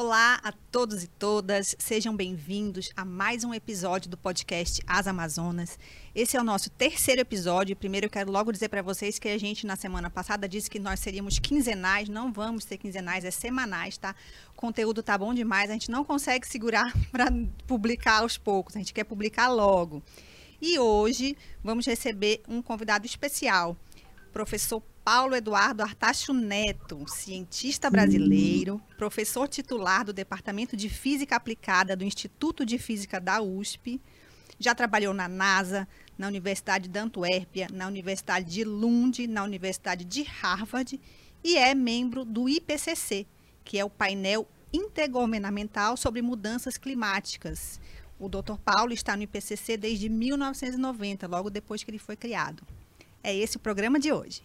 Olá 0.00 0.38
a 0.44 0.52
todos 0.52 1.02
e 1.02 1.08
todas, 1.08 1.74
sejam 1.76 2.14
bem-vindos 2.14 2.92
a 2.96 3.04
mais 3.04 3.42
um 3.42 3.52
episódio 3.52 4.08
do 4.08 4.16
podcast 4.16 4.80
As 4.86 5.08
Amazonas. 5.08 5.76
Esse 6.14 6.36
é 6.36 6.40
o 6.40 6.44
nosso 6.44 6.70
terceiro 6.70 7.20
episódio. 7.20 7.74
Primeiro, 7.74 8.06
eu 8.06 8.10
quero 8.10 8.30
logo 8.30 8.52
dizer 8.52 8.68
para 8.68 8.80
vocês 8.80 9.18
que 9.18 9.28
a 9.28 9.36
gente, 9.36 9.66
na 9.66 9.74
semana 9.74 10.08
passada, 10.08 10.48
disse 10.48 10.70
que 10.70 10.78
nós 10.78 11.00
seríamos 11.00 11.40
quinzenais. 11.40 12.08
Não 12.08 12.32
vamos 12.32 12.62
ser 12.62 12.78
quinzenais, 12.78 13.24
é 13.24 13.32
semanais, 13.32 13.98
tá? 13.98 14.14
O 14.52 14.54
conteúdo 14.54 15.02
tá 15.02 15.18
bom 15.18 15.34
demais, 15.34 15.68
a 15.68 15.72
gente 15.72 15.90
não 15.90 16.04
consegue 16.04 16.46
segurar 16.46 16.96
para 17.10 17.26
publicar 17.66 18.20
aos 18.20 18.38
poucos, 18.38 18.76
a 18.76 18.78
gente 18.78 18.94
quer 18.94 19.02
publicar 19.02 19.48
logo. 19.48 20.00
E 20.62 20.78
hoje 20.78 21.36
vamos 21.60 21.84
receber 21.84 22.40
um 22.46 22.62
convidado 22.62 23.04
especial, 23.04 23.76
professor 24.32 24.80
Paulo 25.04 25.34
Eduardo 25.34 25.82
Artacho 25.82 26.32
Neto, 26.32 27.04
cientista 27.08 27.88
brasileiro, 27.88 28.80
professor 28.96 29.48
titular 29.48 30.04
do 30.04 30.12
Departamento 30.12 30.76
de 30.76 30.88
Física 30.88 31.36
Aplicada 31.36 31.96
do 31.96 32.04
Instituto 32.04 32.64
de 32.66 32.78
Física 32.78 33.18
da 33.18 33.40
USP. 33.40 34.00
Já 34.58 34.74
trabalhou 34.74 35.14
na 35.14 35.26
NASA, 35.26 35.88
na 36.18 36.26
Universidade 36.26 36.88
de 36.88 36.98
Antuérpia, 36.98 37.68
na 37.72 37.86
Universidade 37.86 38.50
de 38.50 38.64
Lund, 38.64 39.26
na 39.26 39.44
Universidade 39.44 40.04
de 40.04 40.22
Harvard 40.24 41.00
e 41.42 41.56
é 41.56 41.74
membro 41.74 42.24
do 42.24 42.48
IPCC, 42.48 43.26
que 43.64 43.78
é 43.78 43.84
o 43.84 43.90
painel 43.90 44.46
intergovernamental 44.72 45.96
sobre 45.96 46.20
mudanças 46.20 46.76
climáticas. 46.76 47.80
O 48.18 48.28
Dr. 48.28 48.58
Paulo 48.64 48.92
está 48.92 49.16
no 49.16 49.22
IPCC 49.22 49.76
desde 49.76 50.08
1990, 50.08 51.26
logo 51.28 51.48
depois 51.48 51.82
que 51.82 51.90
ele 51.90 51.98
foi 51.98 52.16
criado. 52.16 52.62
É 53.22 53.34
esse 53.34 53.56
o 53.56 53.60
programa 53.60 53.98
de 53.98 54.12
hoje. 54.12 54.42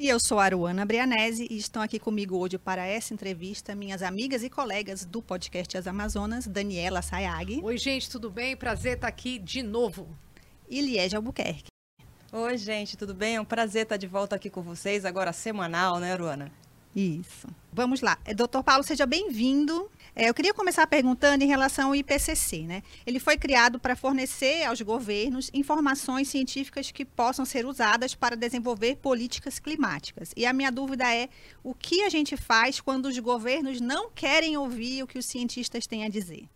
E 0.00 0.08
eu 0.08 0.18
sou 0.18 0.38
a 0.38 0.46
Aruana 0.46 0.86
Brianese 0.86 1.46
e 1.50 1.58
estão 1.58 1.82
aqui 1.82 1.98
comigo 1.98 2.34
hoje 2.38 2.56
para 2.56 2.86
essa 2.86 3.12
entrevista 3.12 3.74
minhas 3.74 4.00
amigas 4.02 4.42
e 4.42 4.48
colegas 4.48 5.04
do 5.04 5.20
podcast 5.20 5.76
As 5.76 5.86
Amazonas, 5.86 6.46
Daniela 6.46 7.02
Sayag. 7.02 7.60
Oi, 7.62 7.76
gente, 7.76 8.08
tudo 8.08 8.30
bem? 8.30 8.56
Prazer 8.56 8.94
estar 8.94 9.08
aqui 9.08 9.38
de 9.38 9.62
novo. 9.62 10.08
E 10.70 10.80
Liege 10.80 11.14
Albuquerque. 11.14 11.66
Oi, 12.32 12.56
gente, 12.56 12.96
tudo 12.96 13.12
bem? 13.12 13.36
É 13.36 13.40
um 13.42 13.44
prazer 13.44 13.82
estar 13.82 13.98
de 13.98 14.06
volta 14.06 14.36
aqui 14.36 14.48
com 14.48 14.62
vocês, 14.62 15.04
agora 15.04 15.34
semanal, 15.34 15.98
né, 16.00 16.14
Aruana? 16.14 16.50
Isso. 16.94 17.46
Vamos 17.72 18.00
lá. 18.00 18.18
Doutor 18.34 18.64
Paulo, 18.64 18.82
seja 18.82 19.06
bem-vindo. 19.06 19.88
É, 20.14 20.28
eu 20.28 20.34
queria 20.34 20.52
começar 20.52 20.86
perguntando 20.88 21.44
em 21.44 21.46
relação 21.46 21.88
ao 21.88 21.94
IPCC. 21.94 22.62
Né? 22.62 22.82
Ele 23.06 23.20
foi 23.20 23.36
criado 23.36 23.78
para 23.78 23.94
fornecer 23.94 24.64
aos 24.64 24.80
governos 24.80 25.50
informações 25.54 26.28
científicas 26.28 26.90
que 26.90 27.04
possam 27.04 27.44
ser 27.44 27.64
usadas 27.64 28.14
para 28.14 28.36
desenvolver 28.36 28.96
políticas 28.96 29.60
climáticas. 29.60 30.32
E 30.36 30.44
a 30.44 30.52
minha 30.52 30.72
dúvida 30.72 31.14
é 31.14 31.28
o 31.62 31.74
que 31.74 32.02
a 32.02 32.08
gente 32.08 32.36
faz 32.36 32.80
quando 32.80 33.06
os 33.06 33.18
governos 33.18 33.80
não 33.80 34.10
querem 34.10 34.56
ouvir 34.56 35.02
o 35.02 35.06
que 35.06 35.18
os 35.18 35.26
cientistas 35.26 35.86
têm 35.86 36.04
a 36.04 36.08
dizer? 36.08 36.48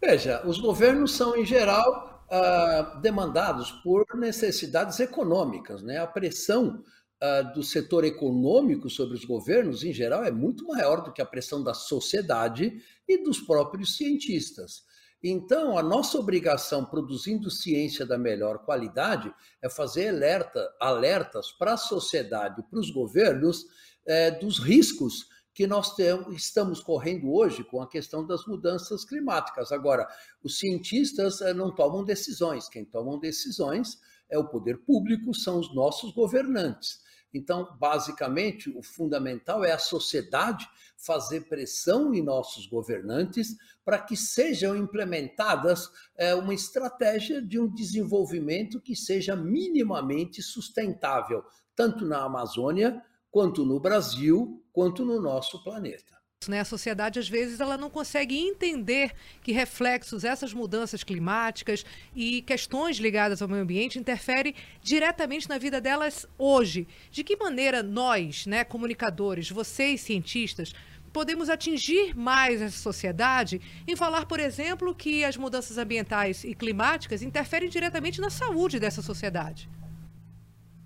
Veja, 0.00 0.46
os 0.46 0.60
governos 0.60 1.12
são, 1.16 1.34
em 1.34 1.46
geral, 1.46 2.24
uh, 2.30 3.00
demandados 3.00 3.72
por 3.82 4.04
necessidades 4.14 5.00
econômicas. 5.00 5.82
Né? 5.82 5.98
A 5.98 6.06
pressão 6.06 6.84
uh, 7.22 7.52
do 7.54 7.62
setor 7.62 8.04
econômico 8.04 8.88
sobre 8.88 9.14
os 9.14 9.24
governos, 9.24 9.84
em 9.84 9.92
geral, 9.92 10.24
é 10.24 10.30
muito 10.30 10.66
maior 10.66 11.02
do 11.02 11.12
que 11.12 11.22
a 11.22 11.26
pressão 11.26 11.62
da 11.62 11.74
sociedade 11.74 12.82
e 13.06 13.22
dos 13.22 13.40
próprios 13.40 13.96
cientistas. 13.96 14.82
Então, 15.22 15.76
a 15.76 15.82
nossa 15.82 16.16
obrigação, 16.18 16.84
produzindo 16.84 17.50
ciência 17.50 18.06
da 18.06 18.16
melhor 18.16 18.58
qualidade, 18.64 19.34
é 19.60 19.68
fazer 19.68 20.08
alerta, 20.08 20.64
alertas 20.80 21.50
para 21.50 21.72
a 21.72 21.76
sociedade, 21.76 22.62
para 22.70 22.78
os 22.78 22.90
governos, 22.90 23.66
é, 24.06 24.30
dos 24.30 24.58
riscos 24.58 25.26
que 25.52 25.66
nós 25.66 25.96
temos, 25.96 26.32
estamos 26.36 26.80
correndo 26.80 27.32
hoje 27.32 27.64
com 27.64 27.82
a 27.82 27.88
questão 27.88 28.24
das 28.24 28.46
mudanças 28.46 29.04
climáticas. 29.04 29.72
Agora, 29.72 30.06
os 30.42 30.56
cientistas 30.56 31.40
é, 31.40 31.52
não 31.52 31.74
tomam 31.74 32.04
decisões, 32.04 32.68
quem 32.68 32.84
tomam 32.84 33.18
decisões 33.18 33.98
é 34.30 34.38
o 34.38 34.46
poder 34.46 34.78
público, 34.78 35.34
são 35.34 35.58
os 35.58 35.74
nossos 35.74 36.12
governantes. 36.12 37.00
Então, 37.32 37.76
basicamente, 37.78 38.70
o 38.70 38.82
fundamental 38.82 39.64
é 39.64 39.72
a 39.72 39.78
sociedade 39.78 40.68
fazer 40.96 41.42
pressão 41.42 42.12
em 42.12 42.22
nossos 42.22 42.66
governantes 42.66 43.56
para 43.84 43.98
que 43.98 44.16
sejam 44.16 44.76
implementadas 44.76 45.90
é, 46.16 46.34
uma 46.34 46.54
estratégia 46.54 47.40
de 47.40 47.58
um 47.58 47.72
desenvolvimento 47.72 48.80
que 48.80 48.96
seja 48.96 49.36
minimamente 49.36 50.42
sustentável, 50.42 51.44
tanto 51.76 52.04
na 52.04 52.24
Amazônia, 52.24 53.02
quanto 53.30 53.64
no 53.64 53.78
Brasil, 53.78 54.64
quanto 54.72 55.04
no 55.04 55.20
nosso 55.20 55.62
planeta. 55.62 56.17
Né? 56.46 56.60
A 56.60 56.64
sociedade, 56.64 57.18
às 57.18 57.28
vezes, 57.28 57.58
ela 57.58 57.76
não 57.76 57.90
consegue 57.90 58.38
entender 58.38 59.12
que 59.42 59.50
reflexos, 59.50 60.24
essas 60.24 60.52
mudanças 60.54 61.02
climáticas 61.02 61.84
e 62.14 62.42
questões 62.42 62.98
ligadas 62.98 63.42
ao 63.42 63.48
meio 63.48 63.62
ambiente 63.62 63.98
interferem 63.98 64.54
diretamente 64.80 65.48
na 65.48 65.58
vida 65.58 65.80
delas 65.80 66.26
hoje. 66.38 66.86
De 67.10 67.24
que 67.24 67.36
maneira 67.36 67.82
nós, 67.82 68.46
né, 68.46 68.62
comunicadores, 68.62 69.50
vocês, 69.50 70.00
cientistas, 70.00 70.72
podemos 71.12 71.50
atingir 71.50 72.16
mais 72.16 72.62
essa 72.62 72.78
sociedade 72.78 73.60
em 73.86 73.96
falar, 73.96 74.26
por 74.26 74.38
exemplo, 74.38 74.94
que 74.94 75.24
as 75.24 75.36
mudanças 75.36 75.76
ambientais 75.76 76.44
e 76.44 76.54
climáticas 76.54 77.22
interferem 77.22 77.68
diretamente 77.68 78.20
na 78.20 78.30
saúde 78.30 78.78
dessa 78.78 79.02
sociedade? 79.02 79.68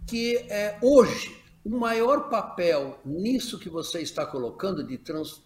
Que 0.07 0.39
é, 0.49 0.77
hoje 0.81 1.42
o 1.65 1.71
maior 1.71 2.29
papel 2.29 2.99
nisso 3.05 3.59
que 3.59 3.69
você 3.69 4.01
está 4.01 4.27
colocando, 4.27 4.85
de, 4.85 4.99
trans, 4.99 5.43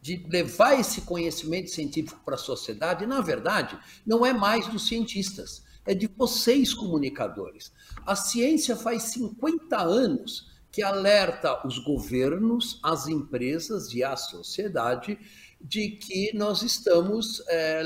de 0.00 0.26
levar 0.30 0.78
esse 0.80 1.02
conhecimento 1.02 1.70
científico 1.70 2.20
para 2.24 2.36
a 2.36 2.38
sociedade, 2.38 3.06
na 3.06 3.20
verdade, 3.20 3.78
não 4.06 4.24
é 4.24 4.32
mais 4.32 4.66
dos 4.66 4.88
cientistas, 4.88 5.62
é 5.84 5.94
de 5.94 6.06
vocês, 6.06 6.72
comunicadores. 6.72 7.72
A 8.06 8.16
ciência 8.16 8.76
faz 8.76 9.04
50 9.04 9.76
anos 9.78 10.48
que 10.70 10.82
alerta 10.82 11.66
os 11.66 11.78
governos, 11.78 12.78
as 12.82 13.06
empresas 13.08 13.92
e 13.92 14.02
a 14.02 14.16
sociedade 14.16 15.18
de 15.60 15.90
que 15.90 16.30
nós 16.34 16.62
estamos 16.62 17.42
é, 17.48 17.82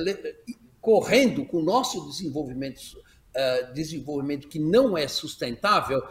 correndo 0.80 1.44
com 1.46 1.58
o 1.58 1.62
nosso 1.62 2.06
desenvolvimento, 2.08 2.80
é, 3.34 3.72
desenvolvimento 3.72 4.48
que 4.48 4.58
não 4.58 4.98
é 4.98 5.08
sustentável 5.08 6.02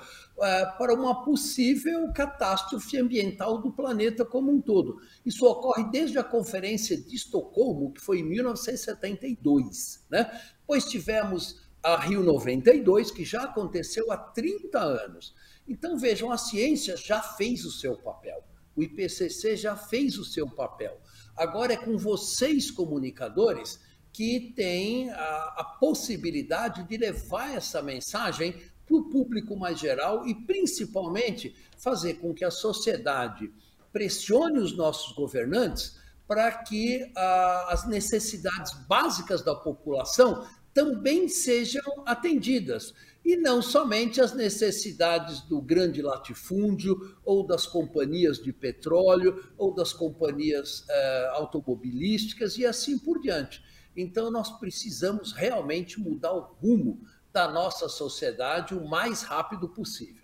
para 0.78 0.94
uma 0.94 1.24
possível 1.24 2.12
catástrofe 2.14 2.98
ambiental 2.98 3.62
do 3.62 3.72
planeta 3.72 4.26
como 4.26 4.52
um 4.52 4.60
todo. 4.60 5.00
Isso 5.24 5.46
ocorre 5.46 5.84
desde 5.92 6.18
a 6.18 6.24
Conferência 6.24 6.98
de 6.98 7.16
Estocolmo, 7.16 7.94
que 7.94 8.02
foi 8.02 8.20
em 8.20 8.24
1972. 8.24 10.04
Né? 10.10 10.30
Depois 10.62 10.86
tivemos 10.86 11.62
a 11.84 11.96
Rio 11.98 12.24
92, 12.24 13.12
que 13.12 13.24
já 13.24 13.44
aconteceu 13.44 14.12
há 14.12 14.18
30 14.18 14.80
anos. 14.80 15.36
Então, 15.68 15.96
vejam, 15.98 16.32
a 16.32 16.38
ciência 16.38 16.98
já 16.98 17.22
fez 17.22 17.64
o 17.64 17.72
seu 17.72 17.96
papel. 17.98 18.44
O 18.76 18.82
IPCC 18.82 19.56
já 19.56 19.76
fez 19.76 20.18
o 20.18 20.26
seu 20.26 20.50
papel. 20.50 21.00
Agora 21.38 21.74
é 21.74 21.78
com 21.78 21.98
vocês, 21.98 22.72
comunicadores, 22.72 23.80
que 24.14 24.54
têm 24.56 25.10
a, 25.12 25.56
a 25.58 25.78
possibilidade 25.80 26.84
de 26.88 26.98
levar 26.98 27.56
essa 27.56 27.82
mensagem 27.82 28.56
para 28.92 28.98
o 28.98 29.10
público 29.10 29.56
mais 29.56 29.80
geral 29.80 30.28
e, 30.28 30.36
principalmente, 30.36 31.56
fazer 31.78 32.16
com 32.16 32.34
que 32.34 32.44
a 32.44 32.52
sociedade 32.52 33.50
pressione 33.94 34.60
os 34.60 34.76
nossos 34.76 35.16
governantes 35.16 35.98
para 36.28 36.52
que 36.52 37.10
ah, 37.16 37.68
as 37.70 37.88
necessidades 37.88 38.74
básicas 38.88 39.42
da 39.42 39.56
população 39.56 40.46
também 40.74 41.28
sejam 41.28 41.82
atendidas. 42.06 42.94
E 43.24 43.36
não 43.36 43.62
somente 43.62 44.20
as 44.20 44.34
necessidades 44.34 45.42
do 45.42 45.62
grande 45.62 46.02
latifúndio, 46.02 47.16
ou 47.24 47.46
das 47.46 47.68
companhias 47.68 48.42
de 48.42 48.52
petróleo, 48.52 49.44
ou 49.58 49.76
das 49.76 49.94
companhias 49.94 50.86
eh, 50.90 51.32
automobilísticas 51.34 52.58
e 52.58 52.66
assim 52.66 52.98
por 52.98 53.20
diante. 53.20 53.62
Então, 53.96 54.32
nós 54.32 54.50
precisamos 54.58 55.34
realmente 55.34 56.00
mudar 56.00 56.34
o 56.34 56.56
rumo 56.60 57.02
da 57.34 57.48
nossa 57.48 57.88
sociedade 57.88 58.76
o 58.76 58.88
mais 58.88 59.24
rápido 59.24 59.68
possível. 59.68 60.22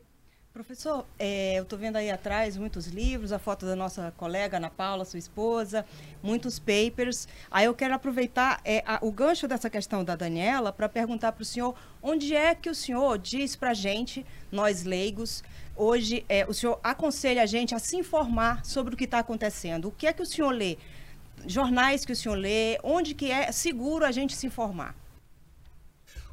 Professor, 0.58 1.06
é, 1.20 1.60
eu 1.60 1.62
estou 1.62 1.78
vendo 1.78 1.98
aí 1.98 2.10
atrás 2.10 2.58
muitos 2.58 2.88
livros, 2.88 3.32
a 3.32 3.38
foto 3.38 3.64
da 3.64 3.76
nossa 3.76 4.12
colega 4.18 4.58
Ana 4.58 4.72
Paula, 4.72 5.06
sua 5.06 5.20
esposa, 5.20 5.86
muitos 6.24 6.58
papers. 6.58 7.28
Aí 7.52 7.66
eu 7.66 7.76
quero 7.76 7.94
aproveitar 7.94 8.60
é, 8.66 8.84
a, 8.84 8.98
o 9.04 9.12
gancho 9.12 9.48
dessa 9.48 9.70
questão 9.70 10.04
da 10.04 10.16
Daniela 10.16 10.74
para 10.74 10.90
perguntar 10.90 11.34
para 11.34 11.44
o 11.44 11.46
senhor 11.46 11.76
onde 12.02 12.36
é 12.36 12.56
que 12.56 12.72
o 12.72 12.74
senhor 12.74 13.20
diz 13.20 13.56
para 13.56 13.70
a 13.70 13.76
gente, 13.76 14.26
nós 14.52 14.84
leigos, 14.84 15.44
hoje 15.76 16.26
é, 16.28 16.44
o 16.48 16.54
senhor 16.56 16.80
aconselha 16.84 17.44
a 17.44 17.46
gente 17.46 17.76
a 17.76 17.80
se 17.80 17.96
informar 17.96 18.66
sobre 18.66 18.96
o 18.96 18.98
que 18.98 19.04
está 19.04 19.20
acontecendo. 19.20 19.90
O 19.90 19.92
que 19.92 20.08
é 20.08 20.12
que 20.12 20.24
o 20.24 20.26
senhor 20.26 20.50
lê? 20.50 20.80
Jornais 21.46 22.04
que 22.04 22.14
o 22.14 22.16
senhor 22.16 22.34
lê? 22.34 22.80
Onde 22.82 23.14
que 23.14 23.30
é 23.30 23.52
seguro 23.52 24.04
a 24.04 24.12
gente 24.12 24.36
se 24.36 24.48
informar? 24.48 24.96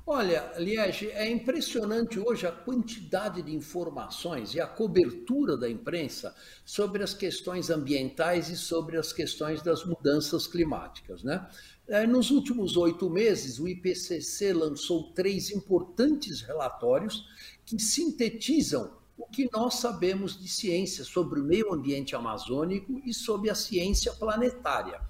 Olha, 0.07 0.53
Liege, 0.59 1.09
é 1.13 1.31
impressionante 1.31 2.21
hoje 2.21 2.47
a 2.47 2.53
quantidade 2.53 3.41
de 3.41 3.55
informações 3.55 4.55
e 4.55 4.61
a 4.61 4.67
cobertura 4.67 5.57
da 5.57 5.69
imprensa 5.69 6.37
sobre 6.63 7.03
as 7.03 7.15
questões 7.15 7.71
ambientais 7.71 8.51
e 8.51 8.57
sobre 8.57 8.99
as 8.99 9.15
questões 9.15 9.63
das 9.63 9.83
mudanças 9.83 10.47
climáticas. 10.47 11.23
Né? 11.23 11.49
É, 11.89 12.07
nos 12.07 12.31
últimos 12.31 12.77
oito 12.77 13.09
meses, 13.09 13.59
o 13.59 13.67
IPCC 13.67 14.53
lançou 14.53 15.05
três 15.15 15.51
importantes 15.51 16.43
relatórios 16.43 17.25
que 17.65 17.79
sintetizam 17.79 18.93
o 19.17 19.27
que 19.27 19.49
nós 19.51 19.77
sabemos 19.77 20.39
de 20.39 20.49
ciência 20.49 21.03
sobre 21.03 21.41
o 21.41 21.45
meio 21.45 21.73
ambiente 21.73 22.15
amazônico 22.15 23.01
e 23.07 23.15
sobre 23.15 23.49
a 23.49 23.55
ciência 23.55 24.13
planetária. 24.13 25.01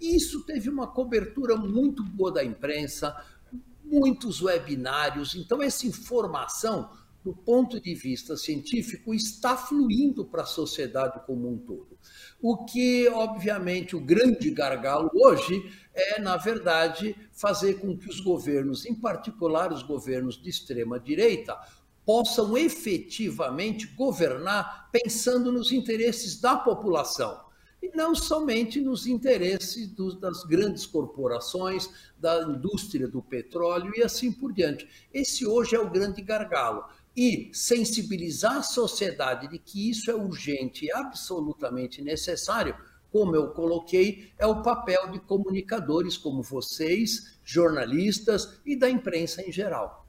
E 0.00 0.14
isso 0.14 0.44
teve 0.44 0.68
uma 0.68 0.86
cobertura 0.86 1.56
muito 1.56 2.02
boa 2.02 2.30
da 2.30 2.44
imprensa, 2.44 3.16
muitos 3.94 4.42
webinários. 4.42 5.34
Então, 5.34 5.62
essa 5.62 5.86
informação, 5.86 6.90
do 7.22 7.32
ponto 7.32 7.80
de 7.80 7.94
vista 7.94 8.36
científico, 8.36 9.14
está 9.14 9.56
fluindo 9.56 10.24
para 10.24 10.42
a 10.42 10.46
sociedade 10.46 11.20
como 11.26 11.48
um 11.48 11.56
todo. 11.56 11.96
O 12.42 12.64
que, 12.64 13.08
obviamente, 13.08 13.94
o 13.94 14.00
grande 14.00 14.50
gargalo 14.50 15.10
hoje 15.14 15.62
é, 15.94 16.20
na 16.20 16.36
verdade, 16.36 17.16
fazer 17.32 17.74
com 17.74 17.96
que 17.96 18.08
os 18.08 18.20
governos, 18.20 18.84
em 18.84 18.94
particular 18.94 19.72
os 19.72 19.82
governos 19.82 20.40
de 20.42 20.50
extrema-direita, 20.50 21.56
possam 22.04 22.58
efetivamente 22.58 23.86
governar 23.86 24.90
pensando 24.90 25.50
nos 25.50 25.72
interesses 25.72 26.38
da 26.38 26.56
população 26.56 27.44
e 27.84 27.94
não 27.94 28.14
somente 28.14 28.80
nos 28.80 29.06
interesses 29.06 29.86
dos, 29.88 30.18
das 30.18 30.42
grandes 30.44 30.86
corporações, 30.86 31.90
da 32.18 32.42
indústria 32.42 33.06
do 33.06 33.20
petróleo 33.20 33.92
e 33.94 34.02
assim 34.02 34.32
por 34.32 34.52
diante. 34.52 34.88
Esse 35.12 35.46
hoje 35.46 35.76
é 35.76 35.78
o 35.78 35.90
grande 35.90 36.22
gargalo. 36.22 36.84
E 37.14 37.50
sensibilizar 37.52 38.56
a 38.56 38.62
sociedade 38.62 39.48
de 39.48 39.58
que 39.58 39.90
isso 39.90 40.10
é 40.10 40.14
urgente 40.14 40.86
e 40.86 40.92
absolutamente 40.92 42.00
necessário, 42.00 42.74
como 43.12 43.36
eu 43.36 43.50
coloquei, 43.50 44.32
é 44.38 44.46
o 44.46 44.62
papel 44.62 45.10
de 45.12 45.20
comunicadores 45.20 46.16
como 46.16 46.42
vocês, 46.42 47.38
jornalistas 47.44 48.58
e 48.64 48.74
da 48.74 48.88
imprensa 48.88 49.42
em 49.42 49.52
geral. 49.52 50.08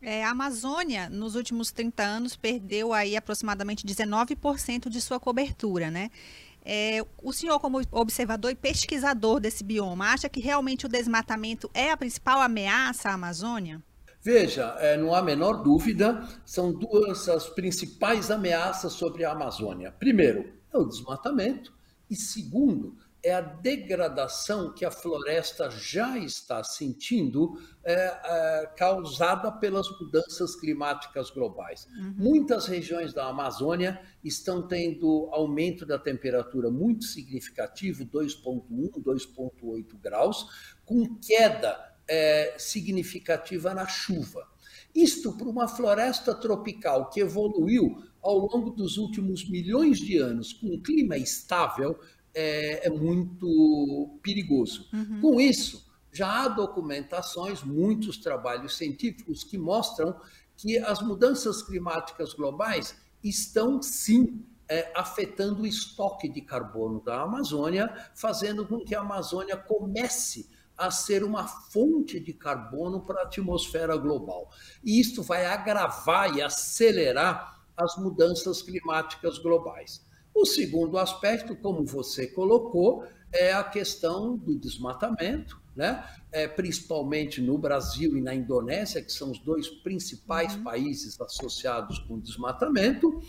É, 0.00 0.24
a 0.24 0.30
Amazônia, 0.30 1.08
nos 1.08 1.34
últimos 1.34 1.70
30 1.70 2.02
anos, 2.02 2.36
perdeu 2.36 2.92
aí 2.92 3.16
aproximadamente 3.16 3.86
19% 3.86 4.88
de 4.88 5.00
sua 5.00 5.20
cobertura, 5.20 5.90
né? 5.90 6.10
É, 6.64 7.04
o 7.22 7.32
senhor, 7.32 7.60
como 7.60 7.82
observador 7.92 8.50
e 8.50 8.54
pesquisador 8.54 9.38
desse 9.38 9.62
bioma, 9.62 10.12
acha 10.12 10.28
que 10.28 10.40
realmente 10.40 10.86
o 10.86 10.88
desmatamento 10.88 11.70
é 11.74 11.90
a 11.90 11.96
principal 11.96 12.40
ameaça 12.40 13.10
à 13.10 13.14
Amazônia? 13.14 13.82
Veja, 14.22 14.74
é, 14.78 14.96
não 14.96 15.14
há 15.14 15.18
a 15.18 15.22
menor 15.22 15.62
dúvida, 15.62 16.26
são 16.46 16.72
duas 16.72 17.28
as 17.28 17.46
principais 17.46 18.30
ameaças 18.30 18.94
sobre 18.94 19.22
a 19.22 19.32
Amazônia. 19.32 19.92
Primeiro, 19.98 20.50
é 20.72 20.78
o 20.78 20.86
desmatamento, 20.86 21.74
e 22.10 22.16
segundo, 22.16 22.96
é 23.24 23.32
a 23.32 23.40
degradação 23.40 24.72
que 24.74 24.84
a 24.84 24.90
floresta 24.90 25.70
já 25.70 26.18
está 26.18 26.62
sentindo, 26.62 27.58
é, 27.82 27.94
é, 27.94 28.66
causada 28.76 29.50
pelas 29.50 29.88
mudanças 29.98 30.54
climáticas 30.54 31.30
globais. 31.30 31.86
Uhum. 31.96 32.14
Muitas 32.18 32.66
regiões 32.66 33.14
da 33.14 33.26
Amazônia 33.26 34.00
estão 34.22 34.68
tendo 34.68 35.28
aumento 35.32 35.86
da 35.86 35.98
temperatura 35.98 36.70
muito 36.70 37.04
significativo, 37.04 38.04
2,1, 38.04 39.02
2,8 39.02 39.98
graus, 40.00 40.46
com 40.84 41.18
queda 41.18 41.94
é, 42.06 42.54
significativa 42.58 43.72
na 43.72 43.86
chuva. 43.86 44.46
Isto 44.94 45.32
para 45.32 45.48
uma 45.48 45.66
floresta 45.66 46.34
tropical 46.34 47.10
que 47.10 47.20
evoluiu 47.20 48.02
ao 48.22 48.38
longo 48.38 48.70
dos 48.70 48.96
últimos 48.96 49.48
milhões 49.48 49.98
de 49.98 50.16
anos 50.16 50.52
com 50.52 50.68
um 50.68 50.80
clima 50.80 51.16
estável, 51.16 51.98
é, 52.34 52.86
é 52.86 52.90
muito 52.90 54.18
perigoso. 54.22 54.88
Uhum. 54.92 55.20
Com 55.20 55.40
isso, 55.40 55.84
já 56.12 56.44
há 56.44 56.48
documentações, 56.48 57.62
muitos 57.62 58.18
trabalhos 58.18 58.76
científicos 58.76 59.44
que 59.44 59.58
mostram 59.58 60.18
que 60.56 60.78
as 60.78 61.02
mudanças 61.02 61.62
climáticas 61.62 62.34
globais 62.34 62.96
estão 63.22 63.82
sim 63.82 64.44
é, 64.68 64.92
afetando 64.94 65.62
o 65.62 65.66
estoque 65.66 66.28
de 66.28 66.40
carbono 66.40 67.02
da 67.02 67.22
Amazônia, 67.22 67.92
fazendo 68.14 68.66
com 68.66 68.84
que 68.84 68.94
a 68.94 69.00
Amazônia 69.00 69.56
comece 69.56 70.48
a 70.76 70.90
ser 70.90 71.22
uma 71.22 71.46
fonte 71.46 72.18
de 72.18 72.32
carbono 72.32 73.00
para 73.00 73.20
a 73.20 73.24
atmosfera 73.24 73.96
global. 73.96 74.50
E 74.82 75.00
isso 75.00 75.22
vai 75.22 75.46
agravar 75.46 76.36
e 76.36 76.42
acelerar 76.42 77.64
as 77.76 77.96
mudanças 77.96 78.62
climáticas 78.62 79.38
globais. 79.38 80.03
O 80.34 80.44
segundo 80.44 80.98
aspecto, 80.98 81.54
como 81.54 81.84
você 81.84 82.26
colocou, 82.26 83.06
é 83.32 83.52
a 83.52 83.62
questão 83.62 84.36
do 84.36 84.58
desmatamento, 84.58 85.60
né? 85.76 86.04
É, 86.32 86.48
principalmente 86.48 87.40
no 87.40 87.56
Brasil 87.56 88.16
e 88.16 88.20
na 88.20 88.34
Indonésia, 88.34 89.02
que 89.02 89.12
são 89.12 89.30
os 89.30 89.38
dois 89.38 89.68
principais 89.68 90.54
uhum. 90.54 90.64
países 90.64 91.20
associados 91.20 91.98
com 92.00 92.18
desmatamento. 92.18 93.20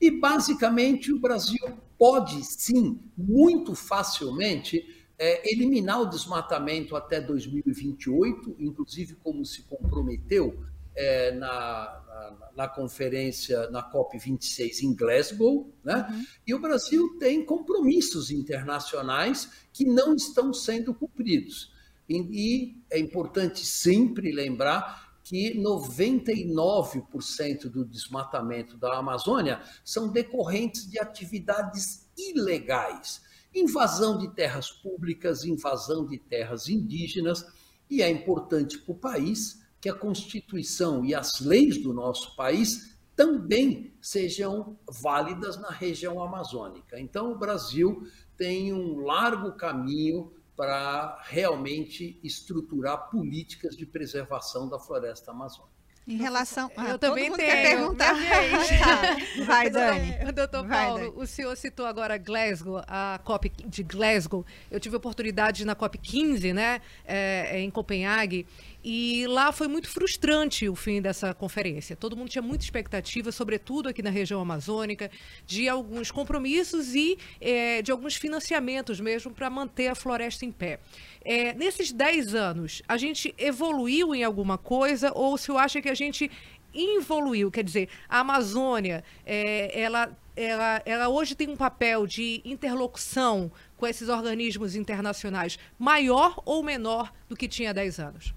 E, 0.00 0.10
basicamente, 0.10 1.12
o 1.12 1.20
Brasil 1.20 1.78
pode, 1.98 2.42
sim, 2.44 3.00
muito 3.16 3.74
facilmente, 3.74 4.82
é, 5.18 5.50
eliminar 5.50 6.00
o 6.00 6.06
desmatamento 6.06 6.96
até 6.96 7.20
2028, 7.20 8.56
inclusive 8.58 9.14
como 9.16 9.44
se 9.44 9.62
comprometeu 9.62 10.64
é, 10.96 11.32
na, 11.32 12.02
na, 12.06 12.50
na, 12.56 12.68
conferência, 12.68 13.68
na 13.70 13.82
COP26 13.90 14.82
em 14.82 14.94
Glasgow, 14.94 15.74
né? 15.82 16.06
Uhum. 16.08 16.24
e 16.46 16.54
o 16.54 16.60
Brasil 16.60 17.18
tem 17.18 17.44
compromissos 17.44 18.30
internacionais 18.30 19.50
que 19.72 19.84
não 19.84 20.14
estão 20.14 20.52
sendo 20.52 20.94
cumpridos. 20.94 21.72
E, 22.08 22.16
e 22.16 22.80
é 22.90 22.98
importante 22.98 23.66
sempre 23.66 24.30
lembrar 24.30 25.18
que 25.24 25.58
99% 25.58 27.68
do 27.70 27.84
desmatamento 27.84 28.76
da 28.76 28.96
Amazônia 28.98 29.60
são 29.82 30.12
decorrentes 30.12 30.88
de 30.88 31.00
atividades 31.00 32.08
ilegais, 32.16 33.20
invasão 33.54 34.18
de 34.18 34.28
terras 34.28 34.70
públicas, 34.70 35.44
invasão 35.44 36.06
de 36.06 36.18
terras 36.18 36.68
indígenas, 36.68 37.46
e 37.88 38.02
é 38.02 38.10
importante 38.10 38.78
para 38.78 38.92
o 38.92 38.98
país 38.98 39.63
que 39.84 39.88
a 39.90 39.94
Constituição 39.94 41.04
e 41.04 41.14
as 41.14 41.40
leis 41.40 41.76
do 41.76 41.92
nosso 41.92 42.34
país 42.34 42.96
também 43.14 43.92
sejam 44.00 44.78
válidas 44.88 45.60
na 45.60 45.68
região 45.68 46.22
amazônica. 46.22 46.98
Então, 46.98 47.30
o 47.30 47.38
Brasil 47.38 48.08
tem 48.34 48.72
um 48.72 49.00
largo 49.00 49.52
caminho 49.52 50.32
para 50.56 51.20
realmente 51.24 52.18
estruturar 52.24 53.10
políticas 53.10 53.76
de 53.76 53.84
preservação 53.84 54.70
da 54.70 54.78
floresta 54.78 55.32
amazônica. 55.32 55.74
Em 56.06 56.16
relação. 56.16 56.70
Ah, 56.76 56.90
eu 56.90 56.98
também 56.98 57.32
tenho. 57.32 57.36
Quer 57.36 57.62
perguntar. 57.62 58.14
tá. 58.78 59.44
Vai, 59.46 59.70
Dani. 59.70 60.32
Doutor 60.32 60.66
Vai, 60.66 60.84
Paulo, 60.86 60.98
Dani. 60.98 61.12
o 61.16 61.26
senhor 61.26 61.56
citou 61.56 61.86
agora 61.86 62.18
Glasgow, 62.18 62.82
a 62.86 63.18
COP 63.24 63.50
de 63.66 63.82
Glasgow. 63.82 64.44
Eu 64.70 64.78
tive 64.78 64.96
a 64.96 64.98
oportunidade 64.98 65.64
na 65.64 65.74
COP 65.74 65.96
15, 65.96 66.52
né, 66.52 66.82
é, 67.06 67.58
em 67.58 67.70
Copenhague. 67.70 68.46
E 68.86 69.26
lá 69.28 69.50
foi 69.50 69.66
muito 69.66 69.88
frustrante 69.88 70.68
o 70.68 70.76
fim 70.76 71.00
dessa 71.00 71.32
conferência. 71.32 71.96
Todo 71.96 72.14
mundo 72.14 72.28
tinha 72.28 72.42
muita 72.42 72.64
expectativa, 72.64 73.32
sobretudo 73.32 73.88
aqui 73.88 74.02
na 74.02 74.10
região 74.10 74.42
amazônica, 74.42 75.10
de 75.46 75.66
alguns 75.66 76.10
compromissos 76.10 76.94
e 76.94 77.16
é, 77.40 77.80
de 77.80 77.90
alguns 77.90 78.14
financiamentos 78.14 79.00
mesmo 79.00 79.32
para 79.32 79.48
manter 79.48 79.88
a 79.88 79.94
floresta 79.94 80.44
em 80.44 80.52
pé. 80.52 80.80
É, 81.24 81.54
nesses 81.54 81.92
10 81.92 82.34
anos, 82.34 82.82
a 82.86 82.98
gente 82.98 83.34
evoluiu 83.38 84.14
em 84.14 84.22
alguma 84.22 84.58
coisa 84.58 85.10
ou 85.14 85.38
se 85.38 85.50
eu 85.50 85.56
acha 85.56 85.80
que 85.80 85.88
a 85.88 85.94
gente 85.94 86.30
evoluiu? 86.74 87.50
Quer 87.50 87.64
dizer, 87.64 87.88
a 88.06 88.20
Amazônia, 88.20 89.02
é, 89.24 89.80
ela, 89.80 90.14
ela, 90.36 90.82
ela 90.84 91.08
hoje 91.08 91.34
tem 91.34 91.48
um 91.48 91.56
papel 91.56 92.06
de 92.06 92.42
interlocução 92.44 93.50
com 93.78 93.86
esses 93.86 94.10
organismos 94.10 94.76
internacionais 94.76 95.58
maior 95.78 96.42
ou 96.44 96.62
menor 96.62 97.10
do 97.30 97.34
que 97.34 97.48
tinha 97.48 97.72
10 97.72 97.98
anos? 97.98 98.34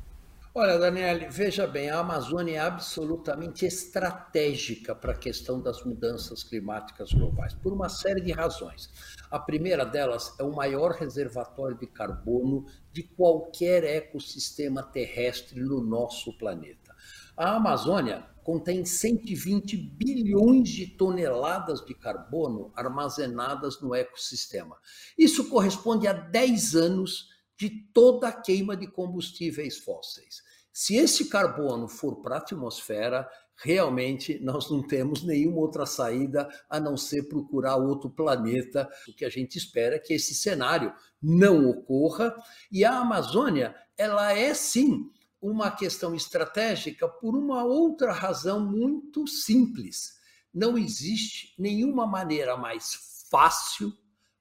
Olha, 0.60 0.80
Daniele, 0.80 1.28
veja 1.30 1.68
bem, 1.68 1.92
a 1.92 2.00
Amazônia 2.00 2.56
é 2.56 2.58
absolutamente 2.58 3.64
estratégica 3.64 4.96
para 4.96 5.12
a 5.12 5.16
questão 5.16 5.62
das 5.62 5.84
mudanças 5.84 6.44
climáticas 6.44 7.14
globais, 7.14 7.54
por 7.54 7.72
uma 7.72 7.90
série 7.90 8.22
de 8.22 8.32
razões. 8.32 8.90
A 9.30 9.38
primeira 9.38 9.86
delas 9.86 10.34
é 10.40 10.44
o 10.44 10.56
maior 10.56 10.94
reservatório 10.94 11.78
de 11.78 11.86
carbono 11.86 12.66
de 12.92 13.04
qualquer 13.04 13.84
ecossistema 13.84 14.82
terrestre 14.82 15.62
no 15.62 15.80
nosso 15.80 16.36
planeta. 16.40 16.96
A 17.38 17.58
Amazônia 17.58 18.26
contém 18.44 18.84
120 18.84 19.78
bilhões 19.78 20.70
de 20.70 20.88
toneladas 20.88 21.86
de 21.86 21.94
carbono 21.94 22.74
armazenadas 22.76 23.80
no 23.80 23.94
ecossistema. 23.94 24.76
Isso 25.16 25.50
corresponde 25.50 26.08
a 26.08 26.14
10 26.14 26.74
anos 26.74 27.38
de 27.58 27.70
toda 27.70 28.28
a 28.28 28.32
queima 28.32 28.78
de 28.78 28.88
combustíveis 28.88 29.80
fósseis. 29.80 30.47
Se 30.80 30.96
esse 30.96 31.26
carbono 31.26 31.88
for 31.88 32.18
para 32.18 32.36
a 32.36 32.38
atmosfera, 32.38 33.28
realmente 33.56 34.40
nós 34.44 34.70
não 34.70 34.86
temos 34.86 35.24
nenhuma 35.24 35.58
outra 35.58 35.88
saída 35.88 36.48
a 36.70 36.80
não 36.80 36.96
ser 36.96 37.24
procurar 37.24 37.78
outro 37.78 38.12
planeta. 38.12 38.88
O 39.08 39.12
que 39.12 39.26
a 39.26 39.30
gente 39.30 39.58
espera 39.58 39.96
é 39.96 40.00
que 40.00 40.14
esse 40.14 40.36
cenário 40.36 40.94
não 41.20 41.68
ocorra. 41.68 42.32
E 42.72 42.86
a 42.86 43.00
Amazônia, 43.00 43.76
ela 43.98 44.32
é 44.34 44.54
sim 44.54 45.10
uma 45.42 45.72
questão 45.72 46.14
estratégica 46.14 47.08
por 47.08 47.36
uma 47.36 47.64
outra 47.64 48.14
razão 48.14 48.60
muito 48.60 49.26
simples. 49.26 50.20
Não 50.54 50.78
existe 50.78 51.56
nenhuma 51.58 52.06
maneira 52.06 52.56
mais 52.56 53.26
fácil, 53.32 53.92